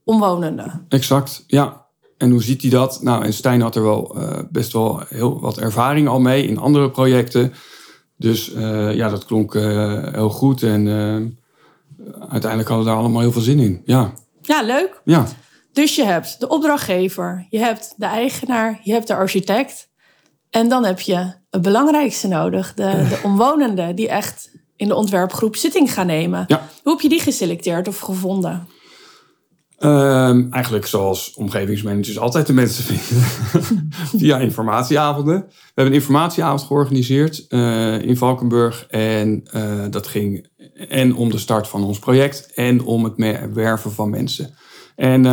omwonenden. 0.03 0.85
Exact, 0.89 1.43
ja. 1.47 1.85
En 2.17 2.31
hoe 2.31 2.43
ziet 2.43 2.62
hij 2.62 2.72
dat? 2.72 3.01
Nou, 3.01 3.24
en 3.24 3.34
Stijn 3.34 3.62
had 3.62 3.75
er 3.75 3.84
wel 3.84 4.17
uh, 4.17 4.39
best 4.50 4.74
wel 4.74 5.01
heel 5.07 5.39
wat 5.39 5.57
ervaring 5.57 6.07
al 6.07 6.19
mee 6.19 6.48
in 6.48 6.57
andere 6.57 6.91
projecten. 6.91 7.53
Dus 8.17 8.53
uh, 8.53 8.93
ja, 8.93 9.10
dat 9.10 9.25
klonk 9.25 9.55
uh, 9.55 10.13
heel 10.13 10.29
goed. 10.29 10.63
En 10.63 10.88
uiteindelijk 12.29 12.69
hadden 12.69 12.86
we 12.86 12.91
daar 12.91 13.00
allemaal 13.00 13.22
heel 13.22 13.31
veel 13.31 13.41
zin 13.41 13.60
in. 13.60 13.81
Ja, 13.86 14.13
ja 14.41 14.62
leuk. 14.62 15.01
Ja. 15.03 15.25
Dus 15.75 15.95
je 15.95 16.03
hebt 16.03 16.39
de 16.39 16.48
opdrachtgever, 16.48 17.48
je 17.50 17.60
hebt 17.60 17.93
de 17.98 18.05
eigenaar, 18.05 18.79
je 18.84 18.91
hebt 18.91 19.07
de 19.07 19.15
architect. 19.15 19.89
En 20.50 20.69
dan 20.69 20.86
heb 20.86 21.00
je 21.00 21.34
het 21.50 21.62
belangrijkste 21.62 22.27
nodig, 22.27 22.74
de, 22.74 23.05
de 23.10 23.19
omwonenden 23.24 23.95
die 23.95 24.10
echt 24.10 24.51
in 24.75 24.88
de 24.88 24.95
ontwerpgroep 24.95 25.55
zitting 25.55 25.93
gaan 25.93 26.05
nemen. 26.05 26.43
Ja. 26.48 26.67
Hoe 26.84 26.91
heb 26.91 27.01
je 27.01 27.10
die 27.10 27.19
geselecteerd 27.19 27.88
of 27.88 28.00
gevonden? 28.00 28.67
Um, 29.79 30.48
eigenlijk 30.51 30.86
zoals 30.86 31.34
omgevingsmanagers 31.34 32.20
altijd 32.20 32.48
de 32.48 32.53
mensen 32.53 32.84
vinden. 32.84 33.27
Via 34.20 34.38
informatieavonden. 34.38 35.46
We 35.48 35.62
hebben 35.65 35.94
een 35.94 36.00
informatieavond 36.00 36.62
georganiseerd 36.62 37.46
uh, 37.50 38.01
in 38.01 38.17
Valkenburg. 38.17 38.86
En 38.89 39.44
uh, 39.55 39.86
dat 39.89 40.08
ging 40.08 40.48
en 40.89 41.15
om 41.15 41.32
de 41.32 41.38
start 41.38 41.67
van 41.67 41.84
ons 41.84 42.00
project 42.00 42.53
en 42.53 42.84
om 42.84 43.03
het 43.03 43.13
werven 43.53 43.91
van 43.91 44.10
mensen. 44.10 44.53
En 44.96 45.24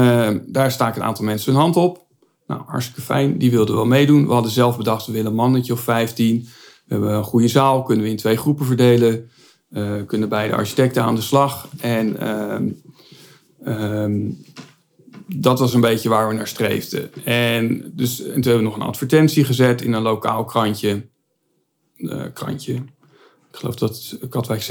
daar 0.47 0.73
sta 0.73 0.89
ik 0.89 0.97
een 0.97 1.03
aantal 1.03 1.25
mensen 1.25 1.53
hun 1.53 1.61
hand 1.61 1.77
op. 1.77 2.07
Nou, 2.47 2.63
hartstikke 2.67 3.01
fijn. 3.01 3.39
Die 3.39 3.51
wilden 3.51 3.75
wel 3.75 3.87
meedoen. 3.87 4.27
We 4.27 4.33
hadden 4.33 4.53
zelf 4.53 4.77
bedacht, 4.77 5.07
we 5.07 5.13
willen 5.13 5.31
een 5.31 5.37
mannetje 5.37 5.73
of 5.73 5.81
15. 5.81 6.49
We 6.87 6.95
hebben 6.95 7.15
een 7.15 7.25
goede 7.25 7.49
zaal, 7.49 7.83
kunnen 7.83 8.05
we 8.05 8.11
in 8.11 8.17
twee 8.17 8.37
groepen 8.37 8.67
verdelen. 8.67 9.31
Kunnen 10.07 10.29
beide 10.29 10.55
architecten 10.55 11.03
aan 11.03 11.15
de 11.15 11.21
slag. 11.21 11.69
En 11.81 12.17
ehm, 13.65 13.81
ehm, 13.83 14.31
dat 15.27 15.59
was 15.59 15.75
een 15.75 15.81
beetje 15.81 16.09
waar 16.09 16.29
we 16.29 16.35
naar 16.35 16.49
streefden. 16.49 17.25
En, 17.25 17.93
dus, 17.95 18.21
en 18.21 18.33
toen 18.33 18.43
hebben 18.43 18.57
we 18.57 18.63
nog 18.63 18.77
een 18.77 18.83
advertentie 18.83 19.45
gezet 19.45 19.83
in 19.83 19.93
een 19.93 20.03
lokaal 20.03 20.45
krantje. 20.45 21.11
Uh, 21.97 22.25
krantje. 22.35 22.75
Ik 23.51 23.59
geloof 23.59 23.75
dat 23.75 24.19
Katwijk 24.29 24.63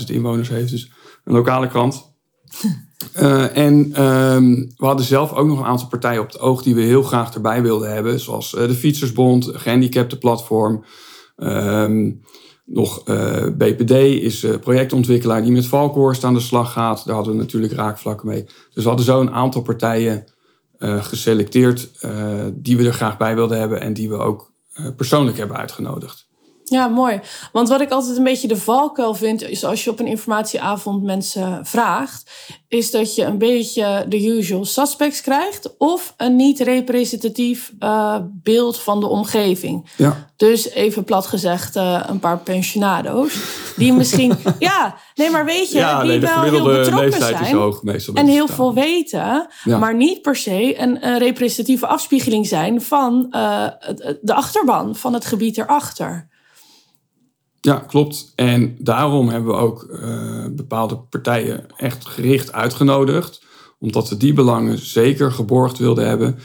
60.000 0.00 0.04
inwoners 0.06 0.48
heeft. 0.48 0.70
Dus 0.70 0.90
een 1.24 1.32
lokale 1.32 1.68
krant. 1.68 2.12
Uh, 3.16 3.56
en 3.66 3.90
ehm, 3.94 4.50
we 4.54 4.86
hadden 4.86 5.06
zelf 5.06 5.32
ook 5.32 5.46
nog 5.46 5.58
een 5.58 5.64
aantal 5.64 5.88
partijen 5.88 6.20
op 6.20 6.26
het 6.26 6.40
oog 6.40 6.62
die 6.62 6.74
we 6.74 6.80
heel 6.80 7.02
graag 7.02 7.34
erbij 7.34 7.62
wilden 7.62 7.92
hebben. 7.92 8.20
Zoals 8.20 8.54
uh, 8.54 8.60
de 8.60 8.74
Fietsersbond, 8.74 9.50
Gehandicaptenplatform. 9.52 10.84
Um, 11.36 12.22
nog 12.68 13.02
eh, 13.04 13.44
BPD 13.44 13.90
is 14.22 14.46
projectontwikkelaar 14.60 15.42
die 15.42 15.52
met 15.52 15.66
Valkhorst 15.66 16.24
aan 16.24 16.34
de 16.34 16.40
slag 16.40 16.72
gaat. 16.72 17.04
Daar 17.06 17.14
hadden 17.14 17.32
we 17.32 17.38
natuurlijk 17.38 17.72
raakvlakken 17.72 18.28
mee. 18.28 18.44
Dus 18.44 18.82
we 18.82 18.88
hadden 18.88 19.06
zo 19.06 19.20
een 19.20 19.30
aantal 19.30 19.62
partijen 19.62 20.24
geselecteerd 20.80 21.90
die 22.54 22.76
we 22.76 22.86
er 22.86 22.92
graag 22.92 23.16
bij 23.16 23.34
wilden 23.34 23.58
hebben. 23.58 23.80
En 23.80 23.92
die 23.92 24.08
we 24.08 24.16
ook 24.16 24.52
persoonlijk 24.96 25.36
hebben 25.36 25.56
uitgenodigd. 25.56 26.27
Ja, 26.68 26.88
mooi. 26.88 27.20
Want 27.52 27.68
wat 27.68 27.80
ik 27.80 27.90
altijd 27.90 28.16
een 28.16 28.24
beetje 28.24 28.48
de 28.48 28.56
valkuil 28.56 29.14
vind, 29.14 29.42
is 29.42 29.64
als 29.64 29.84
je 29.84 29.90
op 29.90 30.00
een 30.00 30.06
informatieavond 30.06 31.02
mensen 31.02 31.66
vraagt, 31.66 32.30
is 32.68 32.90
dat 32.90 33.14
je 33.14 33.24
een 33.24 33.38
beetje 33.38 34.04
de 34.08 34.26
usual 34.26 34.64
suspects 34.64 35.20
krijgt 35.20 35.76
of 35.78 36.14
een 36.16 36.36
niet 36.36 36.60
representatief 36.60 37.72
uh, 37.80 38.16
beeld 38.22 38.78
van 38.78 39.00
de 39.00 39.06
omgeving. 39.06 39.90
Ja. 39.96 40.26
Dus 40.36 40.70
even 40.70 41.04
plat 41.04 41.26
gezegd, 41.26 41.76
uh, 41.76 42.04
een 42.06 42.18
paar 42.18 42.38
pensionado's. 42.38 43.38
Die 43.76 43.92
misschien, 43.92 44.36
ja, 44.58 44.96
nee, 45.14 45.30
maar 45.30 45.44
weet 45.44 45.70
je, 45.70 45.78
ja, 45.78 46.00
die 46.00 46.10
nee, 46.10 46.20
wel 46.20 46.42
heel 46.42 46.64
betrokken 46.64 47.12
zijn. 47.12 47.54
Hoog, 47.54 47.82
en 48.14 48.26
heel 48.26 48.48
veel 48.48 48.74
weten, 48.74 49.48
ja. 49.64 49.78
maar 49.78 49.94
niet 49.94 50.22
per 50.22 50.36
se 50.36 50.80
een, 50.80 51.06
een, 51.06 51.18
representatieve 51.18 51.86
afspiegeling 51.86 52.46
zijn 52.46 52.82
van 52.82 53.26
uh, 53.30 53.66
de 54.20 54.34
achterban, 54.34 54.96
van 54.96 55.12
het 55.12 55.24
gebied 55.24 55.58
erachter. 55.58 56.28
Ja, 57.68 57.84
klopt. 57.86 58.32
En 58.34 58.76
daarom 58.78 59.28
hebben 59.28 59.50
we 59.52 59.58
ook 59.58 59.88
uh, 59.90 60.44
bepaalde 60.50 60.96
partijen 60.96 61.66
echt 61.76 62.06
gericht 62.06 62.52
uitgenodigd. 62.52 63.42
Omdat 63.78 64.08
we 64.08 64.16
die 64.16 64.32
belangen 64.32 64.78
zeker 64.78 65.32
geborgd 65.32 65.78
wilden 65.78 66.08
hebben. 66.08 66.38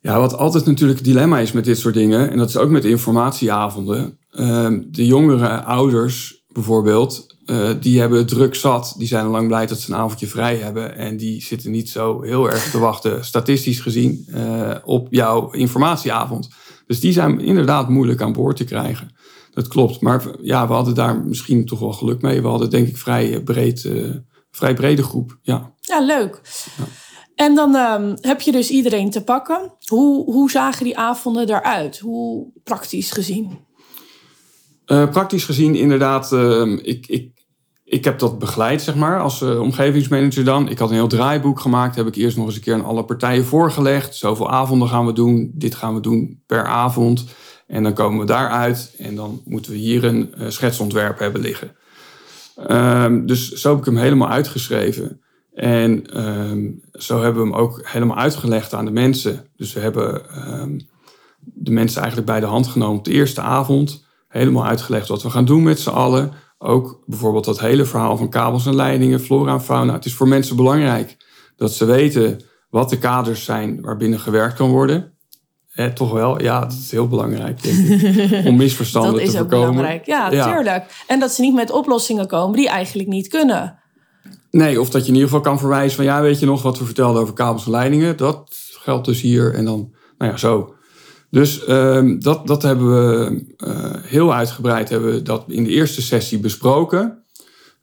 Ja, 0.00 0.18
wat 0.18 0.36
altijd 0.36 0.64
natuurlijk 0.64 0.98
het 0.98 1.08
dilemma 1.08 1.38
is 1.38 1.52
met 1.52 1.64
dit 1.64 1.78
soort 1.78 1.94
dingen, 1.94 2.30
en 2.30 2.38
dat 2.38 2.48
is 2.48 2.56
ook 2.56 2.70
met 2.70 2.84
informatieavonden. 2.84 4.18
Uh, 4.32 4.68
de 4.86 5.06
jongere 5.06 5.62
ouders 5.62 6.42
bijvoorbeeld, 6.48 7.36
uh, 7.46 7.70
die 7.80 8.00
hebben 8.00 8.26
druk 8.26 8.54
zat. 8.54 8.94
Die 8.98 9.06
zijn 9.06 9.26
lang 9.26 9.46
blij 9.46 9.66
dat 9.66 9.80
ze 9.80 9.92
een 9.92 9.98
avondje 9.98 10.26
vrij 10.26 10.56
hebben. 10.56 10.96
En 10.96 11.16
die 11.16 11.42
zitten 11.42 11.70
niet 11.70 11.88
zo 11.88 12.22
heel 12.22 12.50
erg 12.50 12.70
te 12.70 12.78
wachten, 12.78 13.24
statistisch 13.24 13.80
gezien, 13.80 14.24
uh, 14.28 14.74
op 14.84 15.06
jouw 15.10 15.50
informatieavond. 15.50 16.48
Dus 16.86 17.00
die 17.00 17.12
zijn 17.12 17.40
inderdaad 17.40 17.88
moeilijk 17.88 18.20
aan 18.20 18.32
boord 18.32 18.56
te 18.56 18.64
krijgen. 18.64 19.20
Dat 19.54 19.68
klopt. 19.68 20.00
Maar 20.00 20.26
ja, 20.40 20.66
we 20.66 20.72
hadden 20.72 20.94
daar 20.94 21.20
misschien 21.20 21.66
toch 21.66 21.78
wel 21.78 21.92
geluk 21.92 22.22
mee. 22.22 22.42
We 22.42 22.48
hadden 22.48 22.70
denk 22.70 22.88
ik 22.88 22.96
vrij, 22.96 23.34
eh, 23.34 23.42
breed, 23.42 23.84
uh, 23.84 24.14
vrij 24.50 24.74
brede 24.74 25.02
groep. 25.02 25.38
Ja, 25.42 25.74
ja 25.80 26.00
leuk. 26.00 26.40
Ja. 26.78 26.84
En 27.34 27.54
dan 27.54 27.74
um, 27.74 28.16
heb 28.20 28.40
je 28.40 28.52
dus 28.52 28.70
iedereen 28.70 29.10
te 29.10 29.24
pakken. 29.24 29.72
Hoe, 29.86 30.32
hoe 30.32 30.50
zagen 30.50 30.84
die 30.84 30.98
avonden 30.98 31.48
eruit? 31.48 31.98
Hoe 31.98 32.46
praktisch 32.64 33.10
gezien? 33.10 33.58
Uh, 34.86 35.10
praktisch 35.10 35.44
gezien 35.44 35.74
inderdaad, 35.74 36.32
uh, 36.32 36.78
ik, 36.82 37.06
ik, 37.06 37.44
ik 37.84 38.04
heb 38.04 38.18
dat 38.18 38.38
begeleid, 38.38 38.82
zeg 38.82 38.94
maar, 38.94 39.20
als 39.20 39.40
uh, 39.40 39.60
omgevingsmanager 39.60 40.44
dan. 40.44 40.68
Ik 40.68 40.78
had 40.78 40.88
een 40.88 40.94
heel 40.94 41.06
draaiboek 41.06 41.60
gemaakt, 41.60 41.96
heb 41.96 42.06
ik 42.06 42.14
eerst 42.14 42.36
nog 42.36 42.46
eens 42.46 42.54
een 42.54 42.60
keer 42.60 42.74
aan 42.74 42.84
alle 42.84 43.04
partijen 43.04 43.44
voorgelegd. 43.44 44.16
Zoveel 44.16 44.50
avonden 44.50 44.88
gaan 44.88 45.06
we 45.06 45.12
doen, 45.12 45.50
dit 45.54 45.74
gaan 45.74 45.94
we 45.94 46.00
doen 46.00 46.42
per 46.46 46.66
avond. 46.66 47.24
En 47.72 47.82
dan 47.82 47.92
komen 47.92 48.20
we 48.20 48.26
daaruit 48.26 48.94
en 48.98 49.14
dan 49.14 49.42
moeten 49.44 49.72
we 49.72 49.78
hier 49.78 50.04
een 50.04 50.34
uh, 50.38 50.48
schetsontwerp 50.48 51.18
hebben 51.18 51.40
liggen. 51.40 51.76
Um, 52.70 53.26
dus 53.26 53.50
zo 53.50 53.70
heb 53.70 53.78
ik 53.78 53.84
hem 53.84 53.96
helemaal 53.96 54.28
uitgeschreven. 54.28 55.20
En 55.54 56.20
um, 56.24 56.82
zo 56.92 57.22
hebben 57.22 57.42
we 57.42 57.48
hem 57.48 57.58
ook 57.58 57.80
helemaal 57.82 58.16
uitgelegd 58.16 58.74
aan 58.74 58.84
de 58.84 58.90
mensen. 58.90 59.46
Dus 59.56 59.72
we 59.72 59.80
hebben 59.80 60.22
um, 60.60 60.80
de 61.40 61.70
mensen 61.70 62.00
eigenlijk 62.00 62.30
bij 62.30 62.40
de 62.40 62.46
hand 62.46 62.66
genomen 62.66 62.98
op 62.98 63.04
de 63.04 63.10
eerste 63.10 63.40
avond. 63.40 64.04
Helemaal 64.28 64.66
uitgelegd 64.66 65.08
wat 65.08 65.22
we 65.22 65.30
gaan 65.30 65.44
doen 65.44 65.62
met 65.62 65.80
z'n 65.80 65.90
allen. 65.90 66.32
Ook 66.58 67.02
bijvoorbeeld 67.06 67.44
dat 67.44 67.60
hele 67.60 67.84
verhaal 67.84 68.16
van 68.16 68.30
kabels 68.30 68.66
en 68.66 68.74
leidingen, 68.74 69.20
flora 69.20 69.52
en 69.52 69.62
fauna. 69.62 69.92
Het 69.92 70.04
is 70.04 70.14
voor 70.14 70.28
mensen 70.28 70.56
belangrijk 70.56 71.16
dat 71.56 71.72
ze 71.72 71.84
weten 71.84 72.40
wat 72.70 72.90
de 72.90 72.98
kaders 72.98 73.44
zijn 73.44 73.80
waarbinnen 73.80 74.20
gewerkt 74.20 74.56
kan 74.56 74.70
worden. 74.70 75.12
Eh, 75.72 75.86
toch 75.86 76.12
wel, 76.12 76.42
ja, 76.42 76.60
dat 76.60 76.72
is 76.72 76.90
heel 76.90 77.08
belangrijk, 77.08 77.62
denk 77.62 78.02
ik. 78.02 78.46
Om 78.48 78.56
misverstanden 78.56 79.24
te 79.24 79.30
voorkomen. 79.30 79.50
Dat 79.50 79.60
is 79.60 79.68
ook 79.68 79.74
belangrijk, 79.74 80.06
ja, 80.06 80.52
tuurlijk. 80.52 81.04
En 81.06 81.20
dat 81.20 81.32
ze 81.32 81.40
niet 81.40 81.54
met 81.54 81.70
oplossingen 81.70 82.26
komen 82.26 82.56
die 82.56 82.68
eigenlijk 82.68 83.08
niet 83.08 83.28
kunnen. 83.28 83.78
Nee, 84.50 84.80
of 84.80 84.90
dat 84.90 85.02
je 85.02 85.08
in 85.08 85.14
ieder 85.14 85.28
geval 85.28 85.44
kan 85.44 85.58
verwijzen 85.58 85.96
van... 85.96 86.04
ja, 86.04 86.20
weet 86.20 86.38
je 86.38 86.46
nog 86.46 86.62
wat 86.62 86.78
we 86.78 86.84
vertelden 86.84 87.22
over 87.22 87.34
kabels 87.34 87.64
en 87.64 87.70
leidingen? 87.70 88.16
Dat 88.16 88.56
geldt 88.78 89.04
dus 89.04 89.20
hier 89.20 89.54
en 89.54 89.64
dan, 89.64 89.92
nou 90.18 90.30
ja, 90.30 90.36
zo. 90.36 90.74
Dus 91.30 91.68
uh, 91.68 92.18
dat, 92.18 92.46
dat 92.46 92.62
hebben 92.62 92.88
we 92.88 93.44
uh, 93.66 93.90
heel 94.02 94.34
uitgebreid 94.34 94.88
hebben 94.88 95.12
we 95.12 95.22
dat 95.22 95.44
in 95.48 95.64
de 95.64 95.70
eerste 95.70 96.02
sessie 96.02 96.38
besproken. 96.38 97.24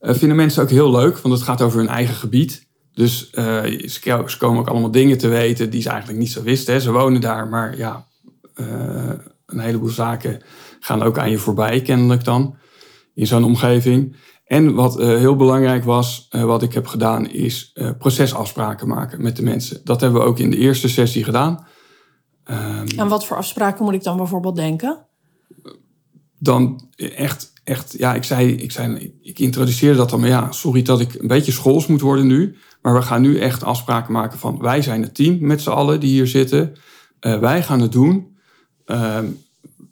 Uh, 0.01 0.13
vinden 0.13 0.37
mensen 0.37 0.63
ook 0.63 0.69
heel 0.69 0.91
leuk, 0.91 1.17
want 1.17 1.33
het 1.33 1.43
gaat 1.43 1.61
over 1.61 1.79
hun 1.79 1.87
eigen 1.87 2.15
gebied. 2.15 2.67
Dus 2.99 3.29
uh, 3.33 3.63
ze 3.87 4.37
komen 4.37 4.59
ook 4.59 4.67
allemaal 4.67 4.91
dingen 4.91 5.17
te 5.17 5.27
weten 5.27 5.69
die 5.69 5.81
ze 5.81 5.89
eigenlijk 5.89 6.19
niet 6.19 6.31
zo 6.31 6.43
wisten. 6.43 6.73
Hè. 6.73 6.79
Ze 6.79 6.91
wonen 6.91 7.21
daar, 7.21 7.47
maar 7.47 7.77
ja, 7.77 8.05
uh, 8.55 9.11
een 9.45 9.59
heleboel 9.59 9.89
zaken 9.89 10.41
gaan 10.79 11.01
ook 11.03 11.17
aan 11.17 11.31
je 11.31 11.37
voorbij, 11.37 11.81
kennelijk 11.81 12.23
dan, 12.23 12.55
in 13.13 13.27
zo'n 13.27 13.43
omgeving. 13.43 14.15
En 14.45 14.73
wat 14.73 14.99
uh, 14.99 15.05
heel 15.05 15.35
belangrijk 15.35 15.83
was, 15.83 16.27
wat 16.29 16.63
ik 16.63 16.73
heb 16.73 16.87
gedaan, 16.87 17.29
is 17.29 17.77
procesafspraken 17.97 18.87
maken 18.87 19.21
met 19.21 19.35
de 19.35 19.43
mensen. 19.43 19.81
Dat 19.83 20.01
hebben 20.01 20.21
we 20.21 20.27
ook 20.27 20.39
in 20.39 20.49
de 20.49 20.57
eerste 20.57 20.89
sessie 20.89 21.23
gedaan. 21.23 21.67
Um, 22.45 22.87
en 22.97 23.07
wat 23.07 23.25
voor 23.25 23.37
afspraken 23.37 23.85
moet 23.85 23.93
ik 23.93 24.03
dan 24.03 24.17
bijvoorbeeld 24.17 24.55
denken? 24.55 25.05
Dan 26.39 26.89
echt, 26.97 27.53
echt 27.69 27.95
ja, 27.97 28.13
ik 28.13 28.23
zei, 28.23 28.51
ik 28.51 28.71
zei, 28.71 29.13
ik 29.21 29.39
introduceerde 29.39 29.97
dat 29.97 30.09
dan, 30.09 30.19
maar 30.19 30.29
ja, 30.29 30.51
sorry 30.51 30.81
dat 30.81 30.99
ik 30.99 31.13
een 31.13 31.27
beetje 31.27 31.51
schools 31.51 31.87
moet 31.87 32.01
worden 32.01 32.27
nu. 32.27 32.55
Maar 32.81 32.93
we 32.93 33.01
gaan 33.01 33.21
nu 33.21 33.39
echt 33.39 33.63
afspraken 33.63 34.13
maken 34.13 34.39
van 34.39 34.59
wij 34.61 34.81
zijn 34.81 35.01
het 35.01 35.15
team 35.15 35.37
met 35.39 35.61
z'n 35.61 35.69
allen 35.69 35.99
die 35.99 36.09
hier 36.09 36.27
zitten. 36.27 36.73
Uh, 37.21 37.39
wij 37.39 37.63
gaan 37.63 37.79
het 37.79 37.91
doen. 37.91 38.37
Uh, 38.85 39.19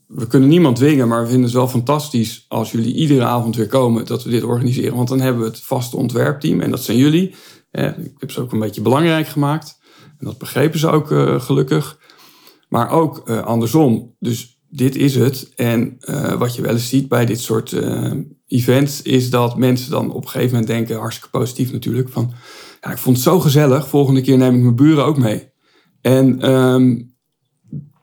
we 0.07 0.27
kunnen 0.27 0.49
niemand 0.49 0.75
dwingen, 0.75 1.07
maar 1.07 1.21
we 1.21 1.27
vinden 1.27 1.45
het 1.45 1.53
wel 1.53 1.67
fantastisch 1.67 2.45
als 2.47 2.71
jullie 2.71 2.95
iedere 2.95 3.23
avond 3.23 3.55
weer 3.55 3.67
komen 3.67 4.05
dat 4.05 4.23
we 4.23 4.29
dit 4.29 4.43
organiseren. 4.43 4.95
Want 4.95 5.07
dan 5.07 5.19
hebben 5.19 5.41
we 5.41 5.47
het 5.47 5.59
vaste 5.59 5.97
ontwerpteam 5.97 6.61
en 6.61 6.71
dat 6.71 6.83
zijn 6.83 6.97
jullie. 6.97 7.35
Uh, 7.71 7.85
ik 7.85 8.13
heb 8.17 8.31
ze 8.31 8.41
ook 8.41 8.51
een 8.51 8.59
beetje 8.59 8.81
belangrijk 8.81 9.27
gemaakt. 9.27 9.79
En 10.19 10.25
dat 10.25 10.37
begrepen 10.37 10.79
ze 10.79 10.89
ook 10.89 11.11
uh, 11.11 11.41
gelukkig. 11.41 11.99
Maar 12.69 12.89
ook 12.89 13.29
andersom. 13.29 14.15
Dus 14.19 14.56
dit 14.69 14.95
is 14.95 15.15
het. 15.15 15.53
En 15.55 15.97
wat 16.37 16.55
je 16.55 16.61
wel 16.61 16.73
eens 16.73 16.89
ziet 16.89 17.07
bij 17.07 17.25
dit 17.25 17.39
soort 17.39 17.75
events, 18.47 19.01
is 19.01 19.29
dat 19.29 19.57
mensen 19.57 19.91
dan 19.91 20.11
op 20.11 20.23
een 20.23 20.29
gegeven 20.29 20.51
moment 20.51 20.67
denken, 20.67 20.99
hartstikke 20.99 21.37
positief 21.37 21.71
natuurlijk, 21.71 22.09
van 22.09 22.33
ja, 22.81 22.91
ik 22.91 22.97
vond 22.97 23.15
het 23.15 23.25
zo 23.25 23.39
gezellig. 23.39 23.87
Volgende 23.87 24.21
keer 24.21 24.37
neem 24.37 24.55
ik 24.55 24.61
mijn 24.61 24.75
buren 24.75 25.05
ook 25.05 25.17
mee. 25.17 25.49
En 26.01 26.51
um, 26.51 27.15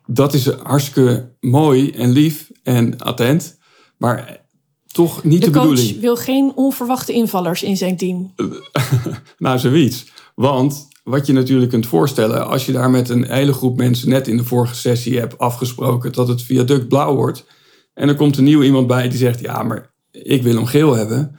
dat 0.07 0.35
is 0.35 0.47
hartstikke 0.47 1.37
mooi 1.41 1.91
en 1.91 2.11
lief 2.11 2.51
en 2.63 2.99
attent. 2.99 3.59
Maar 3.99 4.47
toch 4.87 5.25
niet 5.25 5.41
de, 5.41 5.47
de 5.47 5.53
bedoeling. 5.53 5.87
De 5.87 5.93
coach 5.93 6.01
wil 6.01 6.17
geen 6.17 6.53
onverwachte 6.55 7.13
invallers 7.13 7.63
in 7.63 7.77
zijn 7.77 7.97
team. 7.97 8.35
nou, 9.39 9.59
zoiets. 9.59 10.07
Want 10.35 10.89
wat 11.05 11.27
je 11.27 11.33
natuurlijk 11.33 11.71
kunt 11.71 11.87
voorstellen, 11.87 12.47
als 12.47 12.67
je 12.67 12.73
daar 12.73 12.91
met 12.91 13.09
een 13.09 13.27
hele 13.31 13.53
groep 13.53 13.77
mensen 13.77 14.09
net 14.09 14.29
in 14.29 14.37
de 14.37 14.45
vorige 14.45 14.75
sessie 14.75 15.19
hebt 15.19 15.39
afgesproken 15.39 16.13
dat 16.13 16.29
het 16.29 16.43
viaduct 16.43 16.89
blauw 16.89 17.15
wordt. 17.15 17.47
En 17.95 18.09
er 18.09 18.15
komt 18.15 18.37
een 18.37 18.45
nieuw 18.45 18.63
iemand 18.63 18.87
bij 18.87 19.09
die 19.09 19.19
zegt: 19.19 19.41
Ja, 19.41 19.63
maar 19.63 19.95
ik 20.11 20.43
wil 20.43 20.55
hem 20.55 20.67
geel 20.67 20.95
hebben 20.95 21.35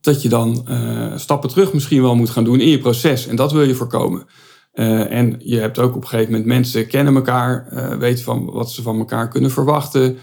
dat 0.00 0.22
je 0.22 0.28
dan 0.28 0.66
uh, 0.68 1.16
stappen 1.16 1.48
terug 1.48 1.72
misschien 1.72 2.02
wel 2.02 2.14
moet 2.14 2.30
gaan 2.30 2.44
doen 2.44 2.60
in 2.60 2.68
je 2.68 2.78
proces. 2.78 3.26
En 3.26 3.36
dat 3.36 3.52
wil 3.52 3.62
je 3.62 3.74
voorkomen. 3.74 4.26
Uh, 4.74 5.12
en 5.12 5.36
je 5.38 5.58
hebt 5.58 5.78
ook 5.78 5.94
op 5.94 6.02
een 6.02 6.08
gegeven 6.08 6.30
moment 6.30 6.48
mensen 6.48 6.86
kennen 6.86 7.14
elkaar, 7.14 7.68
uh, 7.72 7.98
weten 7.98 8.24
van 8.24 8.44
wat 8.44 8.70
ze 8.70 8.82
van 8.82 8.98
elkaar 8.98 9.28
kunnen 9.28 9.50
verwachten, 9.50 10.16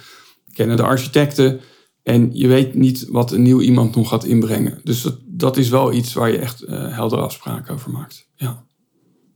kennen 0.54 0.78
de 0.78 0.84
architecten. 0.84 1.60
En 2.04 2.30
je 2.34 2.48
weet 2.48 2.74
niet 2.74 3.08
wat 3.10 3.32
een 3.32 3.42
nieuw 3.42 3.62
iemand 3.62 3.96
nog 3.96 4.10
gaat 4.10 4.26
inbrengen. 4.26 4.80
Dus 4.84 5.02
dat, 5.02 5.20
dat 5.40 5.58
is 5.58 5.70
wel 5.70 5.94
iets 5.94 6.14
waar 6.14 6.32
je 6.32 6.38
echt 6.38 6.64
uh, 6.64 6.96
heldere 6.96 7.22
afspraken 7.22 7.74
over 7.74 7.92
maakt. 7.92 8.28
Ja. 8.36 8.66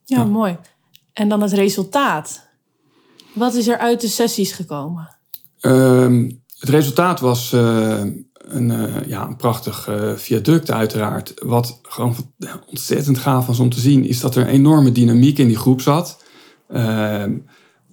ja. 0.04 0.24
mooi. 0.24 0.58
En 1.14 1.30
dan 1.30 1.42
het 1.42 1.54
resultaat. 1.54 2.52
Wat 3.34 3.54
is 3.54 3.68
er 3.68 3.78
uit 3.78 4.02
de 4.02 4.08
sessies 4.08 4.52
gekomen? 4.52 5.18
Ehm, 5.60 6.32
het 6.60 6.70
resultaat 6.70 7.20
was 7.20 7.54
uh, 7.54 8.00
een, 8.34 8.70
uh, 8.70 9.08
ja, 9.08 9.28
een 9.28 9.36
prachtig 9.36 9.90
viaduct 10.16 10.72
uiteraard. 10.72 11.34
Wat 11.36 11.80
gewoon 11.82 12.16
ontzettend 12.66 13.18
gaaf 13.18 13.46
was 13.46 13.60
om 13.60 13.70
te 13.70 13.80
zien... 13.80 14.06
is 14.06 14.20
dat 14.20 14.36
er 14.36 14.42
een 14.42 14.54
enorme 14.54 14.92
dynamiek 14.92 15.38
in 15.38 15.48
die 15.48 15.58
groep 15.58 15.82
zat. 15.82 16.24
Ehm, 16.68 17.38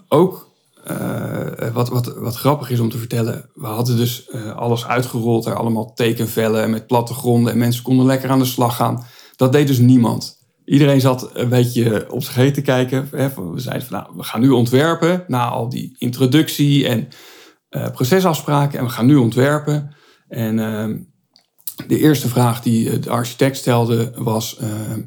ook 0.09 0.50
uh, 0.91 1.73
wat, 1.73 1.89
wat, 1.89 2.15
wat 2.17 2.37
grappig 2.37 2.71
is 2.71 2.81
om 2.81 2.91
te 2.91 2.99
vertellen, 2.99 3.51
we 3.55 3.67
hadden 3.67 3.97
dus 3.97 4.29
uh, 4.29 4.57
alles 4.57 4.87
uitgerold, 4.87 5.47
er 5.47 5.55
allemaal 5.55 5.93
tekenvellen 5.93 6.71
met 6.71 6.87
plattegronden 6.87 7.53
en 7.53 7.59
mensen 7.59 7.83
konden 7.83 8.07
lekker 8.07 8.31
aan 8.31 8.39
de 8.39 8.45
slag 8.45 8.77
gaan. 8.77 9.05
Dat 9.37 9.53
deed 9.53 9.67
dus 9.67 9.79
niemand. 9.79 10.39
Iedereen 10.65 11.01
zat 11.01 11.31
een 11.33 11.49
beetje 11.49 12.11
op 12.11 12.23
zich 12.23 12.35
heen 12.35 12.53
te 12.53 12.63
kijken. 12.63 13.09
We 13.11 13.61
zeiden 13.61 13.87
van 13.87 13.99
nou, 13.99 14.17
we 14.17 14.23
gaan 14.23 14.41
nu 14.41 14.51
ontwerpen 14.51 15.25
na 15.27 15.49
al 15.49 15.69
die 15.69 15.97
introductie 15.99 16.87
en 16.87 17.09
uh, 17.71 17.91
procesafspraken 17.91 18.79
en 18.79 18.85
we 18.85 18.91
gaan 18.91 19.07
nu 19.07 19.17
ontwerpen. 19.17 19.95
En 20.29 20.59
ehm, 20.59 20.97
de 21.87 21.99
eerste 21.99 22.29
vraag 22.29 22.63
die 22.63 22.99
de 22.99 23.11
architect 23.11 23.57
stelde 23.57 24.13
was, 24.17 24.57
ehm, 24.57 25.03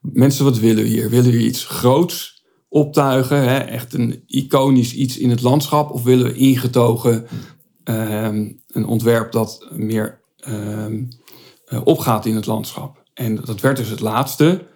mensen 0.00 0.44
wat 0.44 0.58
willen 0.58 0.82
we 0.82 0.88
hier? 0.88 1.10
Willen 1.10 1.30
we 1.30 1.44
iets 1.44 1.64
groots? 1.64 2.33
Optuigen, 2.74 3.42
hè, 3.42 3.58
echt 3.58 3.94
een 3.94 4.22
iconisch 4.26 4.94
iets 4.94 5.18
in 5.18 5.30
het 5.30 5.42
landschap, 5.42 5.90
of 5.90 6.02
willen 6.02 6.26
we 6.26 6.34
ingetogen 6.34 7.26
ehm, 7.84 8.52
een 8.68 8.86
ontwerp 8.86 9.32
dat 9.32 9.66
meer 9.72 10.20
um, 10.48 11.08
opgaat 11.84 12.26
in 12.26 12.34
het 12.34 12.46
landschap? 12.46 13.02
En 13.14 13.34
dat 13.44 13.60
werd 13.60 13.76
dus 13.76 13.88
het 13.88 14.00
laatste. 14.00 14.66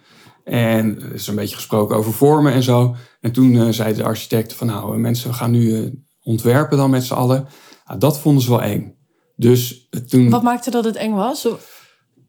En 0.45 1.01
er 1.03 1.15
is 1.15 1.27
een 1.27 1.35
beetje 1.35 1.57
gesproken 1.57 1.97
over 1.97 2.13
vormen 2.13 2.53
en 2.53 2.63
zo. 2.63 2.95
En 3.21 3.33
toen 3.33 3.53
uh, 3.53 3.69
zei 3.69 3.95
de 3.95 4.05
architect 4.05 4.53
van 4.55 4.67
nou, 4.67 4.95
eh, 4.95 5.01
mensen, 5.01 5.31
we 5.31 5.37
gaan 5.37 5.51
nu 5.51 5.93
ontwerpen 6.23 6.79
dan 6.79 6.91
met 6.91 7.05
z'n 7.05 7.15
allen. 7.15 7.49
Nou, 7.87 7.99
dat 7.99 8.21
vonden 8.21 8.43
ze 8.43 8.51
wel 8.51 8.63
eng. 8.63 8.95
Dus 9.37 9.89
toen... 10.09 10.31
Wat 10.31 10.43
maakte 10.43 10.71
dat 10.71 10.85
het 10.85 10.97
eng 10.97 11.15
was? 11.15 11.49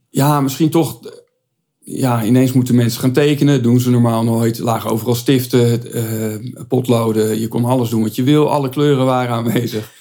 Ja, 0.09 0.41
misschien 0.41 0.69
toch 0.69 0.99
ja, 1.91 2.23
ineens 2.23 2.51
moeten 2.51 2.75
mensen 2.75 3.01
gaan 3.01 3.11
tekenen. 3.11 3.63
Doen 3.63 3.79
ze 3.79 3.89
normaal 3.89 4.23
nooit. 4.23 4.59
Lagen 4.59 4.89
overal 4.89 5.15
stiften, 5.15 5.81
uh, 5.95 6.65
potloden. 6.67 7.39
Je 7.39 7.47
kon 7.47 7.65
alles 7.65 7.89
doen 7.89 8.01
wat 8.01 8.15
je 8.15 8.23
wil. 8.23 8.51
Alle 8.51 8.69
kleuren 8.69 9.05
waren 9.05 9.35
aanwezig. 9.35 9.91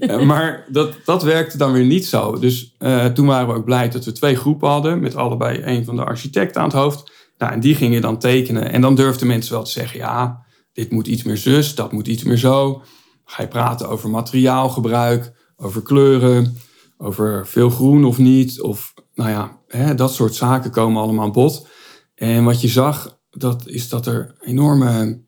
uh, 0.00 0.22
maar 0.32 0.64
dat, 0.68 0.94
dat 1.04 1.22
werkte 1.22 1.56
dan 1.56 1.72
weer 1.72 1.84
niet 1.84 2.06
zo. 2.06 2.38
Dus 2.38 2.74
uh, 2.78 3.04
toen 3.04 3.26
waren 3.26 3.48
we 3.48 3.54
ook 3.54 3.64
blij 3.64 3.88
dat 3.88 4.04
we 4.04 4.12
twee 4.12 4.36
groepen 4.36 4.68
hadden. 4.68 5.00
Met 5.00 5.16
allebei 5.16 5.62
een 5.64 5.84
van 5.84 5.96
de 5.96 6.04
architecten 6.04 6.60
aan 6.60 6.68
het 6.68 6.76
hoofd. 6.76 7.12
Nou, 7.38 7.52
en 7.52 7.60
die 7.60 7.74
gingen 7.74 8.00
dan 8.00 8.18
tekenen. 8.18 8.72
En 8.72 8.80
dan 8.80 8.94
durfden 8.94 9.26
mensen 9.26 9.52
wel 9.52 9.64
te 9.64 9.70
zeggen... 9.70 9.98
ja, 9.98 10.44
dit 10.72 10.90
moet 10.90 11.06
iets 11.06 11.22
meer 11.22 11.36
zus, 11.36 11.74
dat 11.74 11.92
moet 11.92 12.06
iets 12.06 12.22
meer 12.22 12.38
zo. 12.38 12.82
Ga 13.24 13.42
je 13.42 13.48
praten 13.48 13.88
over 13.88 14.10
materiaalgebruik, 14.10 15.32
over 15.56 15.82
kleuren... 15.82 16.56
over 16.98 17.46
veel 17.46 17.70
groen 17.70 18.04
of 18.04 18.18
niet... 18.18 18.60
of 18.60 18.94
nou 19.14 19.30
ja, 19.30 19.58
hè, 19.66 19.94
dat 19.94 20.14
soort 20.14 20.34
zaken 20.34 20.70
komen 20.70 21.02
allemaal 21.02 21.24
aan 21.24 21.32
bod. 21.32 21.66
En 22.14 22.44
wat 22.44 22.60
je 22.60 22.68
zag, 22.68 23.18
dat 23.30 23.66
is 23.66 23.88
dat 23.88 24.06
er 24.06 24.34
enorme 24.40 25.20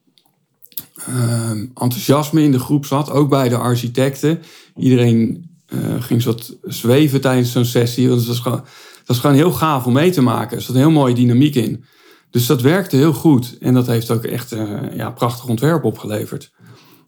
uh, 1.08 1.50
enthousiasme 1.74 2.42
in 2.42 2.52
de 2.52 2.58
groep 2.58 2.86
zat, 2.86 3.10
ook 3.10 3.28
bij 3.28 3.48
de 3.48 3.56
architecten. 3.56 4.42
Iedereen 4.76 5.50
uh, 5.68 6.02
ging 6.02 6.24
wat 6.24 6.56
zweven 6.62 7.20
tijdens 7.20 7.52
zo'n 7.52 7.64
sessie. 7.64 8.10
Het 8.10 8.24
gewoon, 8.24 8.58
dat 8.58 9.06
was 9.06 9.18
gewoon 9.18 9.36
heel 9.36 9.52
gaaf 9.52 9.86
om 9.86 9.92
mee 9.92 10.10
te 10.10 10.22
maken. 10.22 10.56
Er 10.56 10.62
zat 10.62 10.74
een 10.74 10.80
heel 10.80 10.90
mooie 10.90 11.14
dynamiek 11.14 11.54
in. 11.54 11.84
Dus 12.30 12.46
dat 12.46 12.60
werkte 12.60 12.96
heel 12.96 13.12
goed. 13.12 13.58
En 13.60 13.74
dat 13.74 13.86
heeft 13.86 14.10
ook 14.10 14.24
echt 14.24 14.52
uh, 14.52 14.80
ja, 14.96 15.10
prachtig 15.10 15.48
ontwerp 15.48 15.84
opgeleverd. 15.84 16.52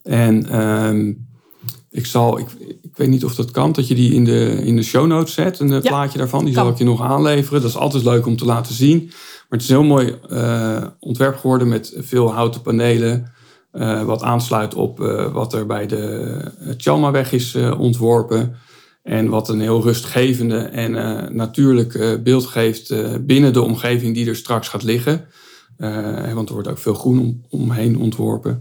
En 0.03 0.49
ehm, 0.49 1.13
ik 1.97 2.07
zal, 2.07 2.39
ik, 2.39 2.47
ik 2.83 2.97
weet 2.97 3.09
niet 3.09 3.25
of 3.25 3.35
dat 3.35 3.51
kan, 3.51 3.73
dat 3.73 3.89
je 3.89 3.95
die 3.95 4.13
in 4.13 4.25
de, 4.25 4.61
in 4.65 4.77
de 4.77 4.83
show 4.83 5.07
notes 5.07 5.35
zet, 5.35 5.59
een 5.59 5.81
plaatje 5.81 6.19
daarvan. 6.19 6.45
Die 6.45 6.55
zal 6.55 6.69
ik 6.69 6.79
je 6.79 6.85
nog 6.85 7.03
aanleveren. 7.03 7.61
Dat 7.61 7.71
is 7.71 7.77
altijd 7.77 8.05
leuk 8.05 8.27
om 8.27 8.37
te 8.37 8.45
laten 8.45 8.75
zien. 8.75 9.05
Maar 9.05 9.59
het 9.59 9.63
is 9.63 9.69
een 9.69 9.77
heel 9.77 9.85
mooi 9.85 10.15
uh, 10.31 10.85
ontwerp 11.01 11.37
geworden 11.37 11.69
met 11.69 11.95
veel 11.99 12.33
houten 12.33 12.63
panelen. 12.63 13.33
Uh, 13.73 14.03
wat 14.03 14.23
aansluit 14.23 14.75
op 14.75 15.01
uh, 15.01 15.33
wat 15.33 15.53
er 15.53 15.67
bij 15.67 15.87
de 15.87 16.41
Chalmaweg 16.77 17.33
is 17.33 17.57
ontworpen. 17.79 18.57
En 19.03 19.29
wat 19.29 19.49
een 19.49 19.61
heel 19.61 19.83
rustgevende 19.83 20.59
en 20.59 20.93
natuurlijk 21.37 22.21
beeld 22.23 22.47
geeft 22.47 22.95
binnen 23.27 23.53
de 23.53 23.63
omgeving 23.63 24.15
die 24.15 24.29
er 24.29 24.37
straks 24.37 24.69
gaat 24.69 24.83
liggen. 24.83 25.25
want 26.35 26.49
er 26.49 26.55
wordt 26.55 26.69
ook 26.69 26.79
veel 26.79 26.95
groen 26.95 27.19
om, 27.19 27.43
omheen 27.49 27.99
ontworpen. 27.99 28.61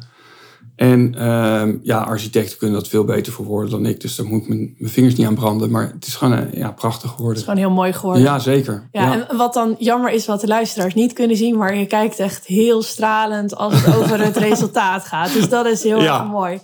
En 0.75 1.15
uh, 1.17 1.63
ja, 1.83 1.99
architecten 1.99 2.57
kunnen 2.57 2.77
dat 2.77 2.87
veel 2.87 3.03
beter 3.03 3.33
verwoorden 3.33 3.69
dan 3.69 3.85
ik. 3.85 4.01
Dus 4.01 4.15
daar 4.15 4.25
moet 4.25 4.41
ik 4.41 4.47
mijn, 4.47 4.75
mijn, 4.77 4.91
vingers 4.91 5.15
niet 5.15 5.27
aan 5.27 5.35
branden. 5.35 5.71
Maar 5.71 5.91
het 5.93 6.07
is 6.07 6.15
gewoon 6.15 6.39
uh, 6.39 6.53
ja, 6.53 6.71
prachtig 6.71 7.09
geworden. 7.09 7.27
Het 7.27 7.37
is 7.37 7.43
gewoon 7.43 7.59
heel 7.59 7.75
mooi 7.75 7.93
geworden. 7.93 8.23
Ja, 8.23 8.39
zeker. 8.39 8.89
Ja, 8.91 9.03
ja, 9.03 9.27
En 9.27 9.37
wat 9.37 9.53
dan 9.53 9.75
jammer 9.79 10.11
is 10.11 10.25
wat 10.25 10.41
de 10.41 10.47
luisteraars 10.47 10.93
niet 10.93 11.13
kunnen 11.13 11.37
zien. 11.37 11.57
Maar 11.57 11.77
je 11.77 11.85
kijkt 11.85 12.19
echt 12.19 12.45
heel 12.45 12.81
stralend 12.81 13.55
als 13.55 13.83
het 13.83 13.95
over 13.97 14.19
het 14.23 14.37
resultaat 14.37 15.05
gaat. 15.05 15.33
Dus 15.33 15.49
dat 15.49 15.65
is 15.65 15.83
heel 15.83 16.01
erg 16.01 16.25
mooi. 16.25 16.59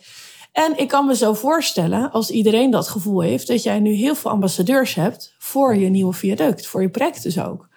En 0.52 0.78
ik 0.78 0.88
kan 0.88 1.06
me 1.06 1.16
zo 1.16 1.34
voorstellen, 1.34 2.12
als 2.12 2.30
iedereen 2.30 2.72
dat 2.72 2.88
gevoel 2.88 3.22
heeft... 3.22 3.48
dat 3.48 3.64
jij 3.64 3.80
nu 3.80 3.92
heel 3.92 4.16
veel 4.16 4.32
ambassadeurs 4.32 4.94
hebt 4.94 5.36
voor 5.38 5.76
je 5.76 5.90
nieuwe 5.90 6.14
viaduct. 6.14 6.68
Voor 6.68 6.82
je 6.82 6.90
project 6.90 7.24
dus 7.24 7.40
ook. 7.40 7.70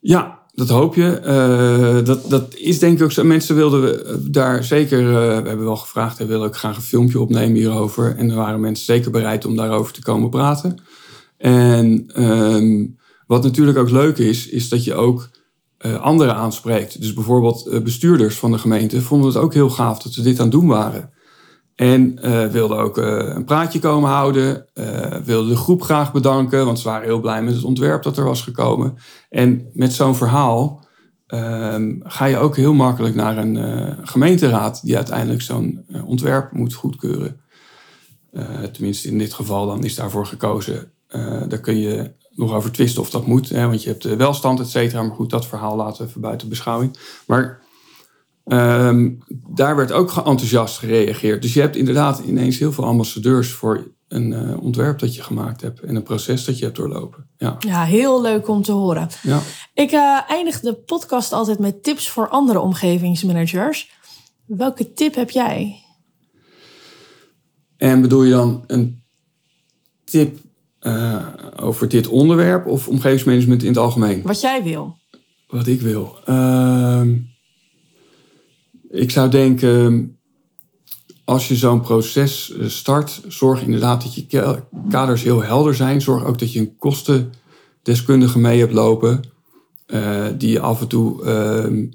Ja, 0.00 0.38
dat 0.58 0.68
hoop 0.68 0.94
je. 0.94 1.20
Uh, 1.24 2.04
dat, 2.04 2.30
dat 2.30 2.54
is 2.54 2.78
denk 2.78 2.98
ik 2.98 3.04
ook 3.04 3.12
zo. 3.12 3.24
Mensen 3.24 3.54
wilden 3.54 4.06
eh, 4.06 4.14
daar 4.20 4.64
zeker. 4.64 5.00
Uh, 5.00 5.12
we 5.14 5.48
hebben 5.48 5.64
wel 5.64 5.76
gevraagd. 5.76 6.18
Hij 6.18 6.26
wil 6.26 6.44
ook 6.44 6.56
graag 6.56 6.76
een 6.76 6.82
filmpje 6.82 7.20
opnemen 7.20 7.56
hierover. 7.56 8.16
En 8.16 8.30
er 8.30 8.36
waren 8.36 8.60
mensen 8.60 8.84
zeker 8.84 9.10
bereid 9.10 9.44
om 9.44 9.56
daarover 9.56 9.92
te 9.92 10.02
komen 10.02 10.30
praten. 10.30 10.78
En 11.36 12.10
um, 12.22 12.96
wat 13.26 13.42
natuurlijk 13.42 13.78
ook 13.78 13.90
leuk 13.90 14.18
is, 14.18 14.48
is 14.48 14.68
dat 14.68 14.84
je 14.84 14.94
ook 14.94 15.28
uh, 15.80 16.00
anderen 16.00 16.34
aanspreekt. 16.34 17.00
Dus 17.00 17.12
bijvoorbeeld 17.12 17.84
bestuurders 17.84 18.36
van 18.36 18.52
de 18.52 18.58
gemeente 18.58 19.02
vonden 19.02 19.28
het 19.28 19.38
ook 19.38 19.54
heel 19.54 19.70
gaaf 19.70 19.98
dat 19.98 20.14
we 20.14 20.22
dit 20.22 20.38
aan 20.38 20.44
het 20.44 20.54
doen 20.54 20.66
waren. 20.66 21.10
En 21.78 22.18
uh, 22.24 22.46
wilde 22.46 22.74
ook 22.74 22.98
uh, 22.98 23.04
een 23.34 23.44
praatje 23.44 23.78
komen 23.78 24.10
houden. 24.10 24.66
Uh, 24.74 25.16
wilde 25.24 25.48
de 25.48 25.56
groep 25.56 25.82
graag 25.82 26.12
bedanken, 26.12 26.64
want 26.64 26.78
ze 26.78 26.88
waren 26.88 27.06
heel 27.06 27.20
blij 27.20 27.42
met 27.42 27.54
het 27.54 27.64
ontwerp 27.64 28.02
dat 28.02 28.16
er 28.16 28.24
was 28.24 28.42
gekomen. 28.42 28.98
En 29.30 29.70
met 29.72 29.92
zo'n 29.92 30.14
verhaal 30.14 30.86
ehm, 31.26 31.94
ga 32.02 32.24
je 32.24 32.38
ook 32.38 32.56
heel 32.56 32.74
makkelijk 32.74 33.14
naar 33.14 33.36
een 33.36 33.96
gemeenteraad 34.06 34.84
die 34.84 34.96
uiteindelijk 34.96 35.42
zo'n 35.42 35.84
ontwerp 36.04 36.52
moet 36.52 36.74
goedkeuren. 36.74 37.40
tenminste, 38.72 39.08
in 39.08 39.18
dit 39.18 39.34
geval 39.34 39.66
dan 39.66 39.84
is 39.84 39.94
daarvoor 39.94 40.26
gekozen. 40.26 40.92
daar 41.48 41.60
kun 41.60 41.78
je 41.78 42.10
nog 42.30 42.52
over 42.52 42.72
twisten 42.72 43.02
of 43.02 43.10
dat 43.10 43.26
moet, 43.26 43.48
hè, 43.48 43.66
want 43.66 43.82
je 43.82 43.88
hebt 43.88 44.04
welstand, 44.04 44.60
et 44.60 44.68
cetera. 44.68 45.02
Maar 45.02 45.16
goed, 45.16 45.30
dat 45.30 45.46
verhaal 45.46 45.76
laten 45.76 46.02
we 46.02 46.08
even 46.08 46.20
buiten 46.20 46.48
beschouwing. 46.48 46.98
Maar 47.26 47.60
Um, 48.48 49.18
daar 49.48 49.76
werd 49.76 49.92
ook 49.92 50.16
enthousiast 50.16 50.78
gereageerd. 50.78 51.42
Dus 51.42 51.54
je 51.54 51.60
hebt 51.60 51.76
inderdaad 51.76 52.18
ineens 52.18 52.58
heel 52.58 52.72
veel 52.72 52.84
ambassadeurs 52.84 53.50
voor 53.50 53.92
een 54.08 54.32
uh, 54.32 54.62
ontwerp 54.62 54.98
dat 54.98 55.14
je 55.14 55.22
gemaakt 55.22 55.60
hebt 55.60 55.80
en 55.80 55.96
een 55.96 56.02
proces 56.02 56.44
dat 56.44 56.58
je 56.58 56.64
hebt 56.64 56.76
doorlopen. 56.76 57.28
Ja, 57.36 57.56
ja 57.58 57.84
heel 57.84 58.22
leuk 58.22 58.48
om 58.48 58.62
te 58.62 58.72
horen. 58.72 59.08
Ja. 59.22 59.40
Ik 59.74 59.92
uh, 59.92 60.20
eindig 60.28 60.60
de 60.60 60.74
podcast 60.74 61.32
altijd 61.32 61.58
met 61.58 61.82
tips 61.82 62.10
voor 62.10 62.28
andere 62.28 62.60
omgevingsmanagers. 62.60 63.90
Welke 64.46 64.92
tip 64.92 65.14
heb 65.14 65.30
jij? 65.30 65.82
En 67.76 68.00
bedoel 68.00 68.22
je 68.22 68.30
dan 68.30 68.64
een 68.66 69.02
tip 70.04 70.38
uh, 70.80 71.26
over 71.56 71.88
dit 71.88 72.08
onderwerp 72.08 72.66
of 72.66 72.88
omgevingsmanagement 72.88 73.62
in 73.62 73.68
het 73.68 73.78
algemeen? 73.78 74.22
Wat 74.22 74.40
jij 74.40 74.62
wil. 74.62 74.96
Wat 75.46 75.66
ik 75.66 75.80
wil. 75.80 76.18
Ehm, 76.24 77.16
ik 78.90 79.10
zou 79.10 79.30
denken, 79.30 80.12
als 81.24 81.48
je 81.48 81.56
zo'n 81.56 81.80
proces 81.80 82.52
eh, 82.52 82.66
start, 82.66 83.20
zorg 83.28 83.62
inderdaad 83.62 84.02
dat 84.02 84.14
je 84.14 84.62
kaders 84.90 85.22
heel 85.22 85.42
helder 85.42 85.74
zijn. 85.74 86.00
Zorg 86.00 86.24
ook 86.24 86.38
dat 86.38 86.52
je 86.52 86.60
een 86.60 86.76
kostendeskundige 86.76 88.38
mee 88.38 88.58
hebt 88.58 88.72
lopen, 88.72 89.22
uh, 89.86 90.26
die 90.38 90.50
je 90.50 90.60
af 90.60 90.80
en 90.80 90.88
toe 90.88 91.24
uh, 91.24 91.88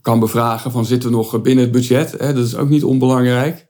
kan 0.00 0.20
bevragen 0.20 0.70
van 0.70 0.84
zitten 0.84 1.10
we 1.10 1.16
nog 1.16 1.40
binnen 1.42 1.64
het 1.64 1.72
budget. 1.72 2.14
Hè? 2.18 2.32
Dat 2.32 2.46
is 2.46 2.56
ook 2.56 2.68
niet 2.68 2.84
onbelangrijk. 2.84 3.68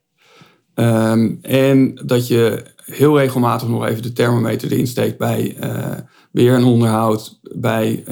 Um, 0.75 1.39
en 1.43 2.01
dat 2.05 2.29
je 2.29 2.65
heel 2.85 3.19
regelmatig 3.19 3.69
nog 3.69 3.87
even 3.87 4.03
de 4.03 4.13
thermometer 4.13 4.73
erin 4.73 4.87
steekt 4.87 5.19
bij 5.19 5.57
uh, 5.63 5.97
beheer 6.33 6.55
en 6.55 6.65
onderhoud, 6.65 7.41
bij 7.57 8.05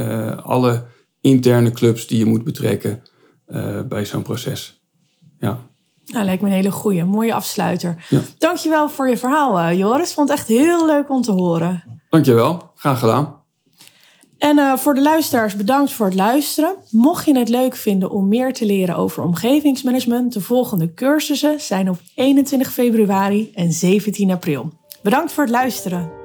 alle 0.43 0.85
interne 1.21 1.71
clubs 1.71 2.07
die 2.07 2.19
je 2.19 2.25
moet 2.25 2.45
betrekken 2.45 3.03
uh, 3.49 3.81
bij 3.81 4.05
zo'n 4.05 4.23
proces. 4.23 4.81
Ja. 5.39 5.59
Nou, 6.07 6.25
lijkt 6.25 6.43
me 6.43 6.49
een 6.49 6.55
hele 6.55 6.71
goede, 6.71 7.05
mooie 7.05 7.35
afsluiter. 7.35 8.07
Ja. 8.09 8.21
Dankjewel 8.39 8.89
voor 8.89 9.09
je 9.09 9.17
verhaal, 9.17 9.59
uh, 9.59 9.79
Joris. 9.79 10.13
Vond 10.13 10.29
het 10.29 10.39
echt 10.39 10.49
heel 10.49 10.87
leuk 10.87 11.11
om 11.11 11.23
te 11.23 11.33
horen. 11.33 12.01
Dankjewel, 12.11 12.71
graag 12.75 12.99
gedaan. 12.99 13.37
En 14.39 14.59
uh, 14.59 14.77
voor 14.77 14.95
de 14.95 15.03
luisteraars, 15.03 15.57
bedankt 15.57 15.93
voor 15.93 16.07
het 16.07 16.15
luisteren. 16.15 16.75
Mocht 16.91 17.25
je 17.25 17.39
het 17.39 17.49
leuk 17.49 17.77
vinden 17.77 18.11
om 18.11 18.29
meer 18.29 18.53
te 18.53 18.67
leren 18.67 18.97
over 18.97 19.23
omgevingsmanagement, 19.23 20.33
de 20.33 20.41
volgende 20.41 20.95
cursussen 20.95 21.61
zijn 21.61 21.91
op 21.91 21.99
21 22.15 22.73
februari 22.73 23.51
en 23.55 23.73
17 23.73 24.31
april. 24.31 24.73
Bedankt 25.03 25.33
voor 25.33 25.45
het 25.45 25.53
luisteren. 25.53 26.18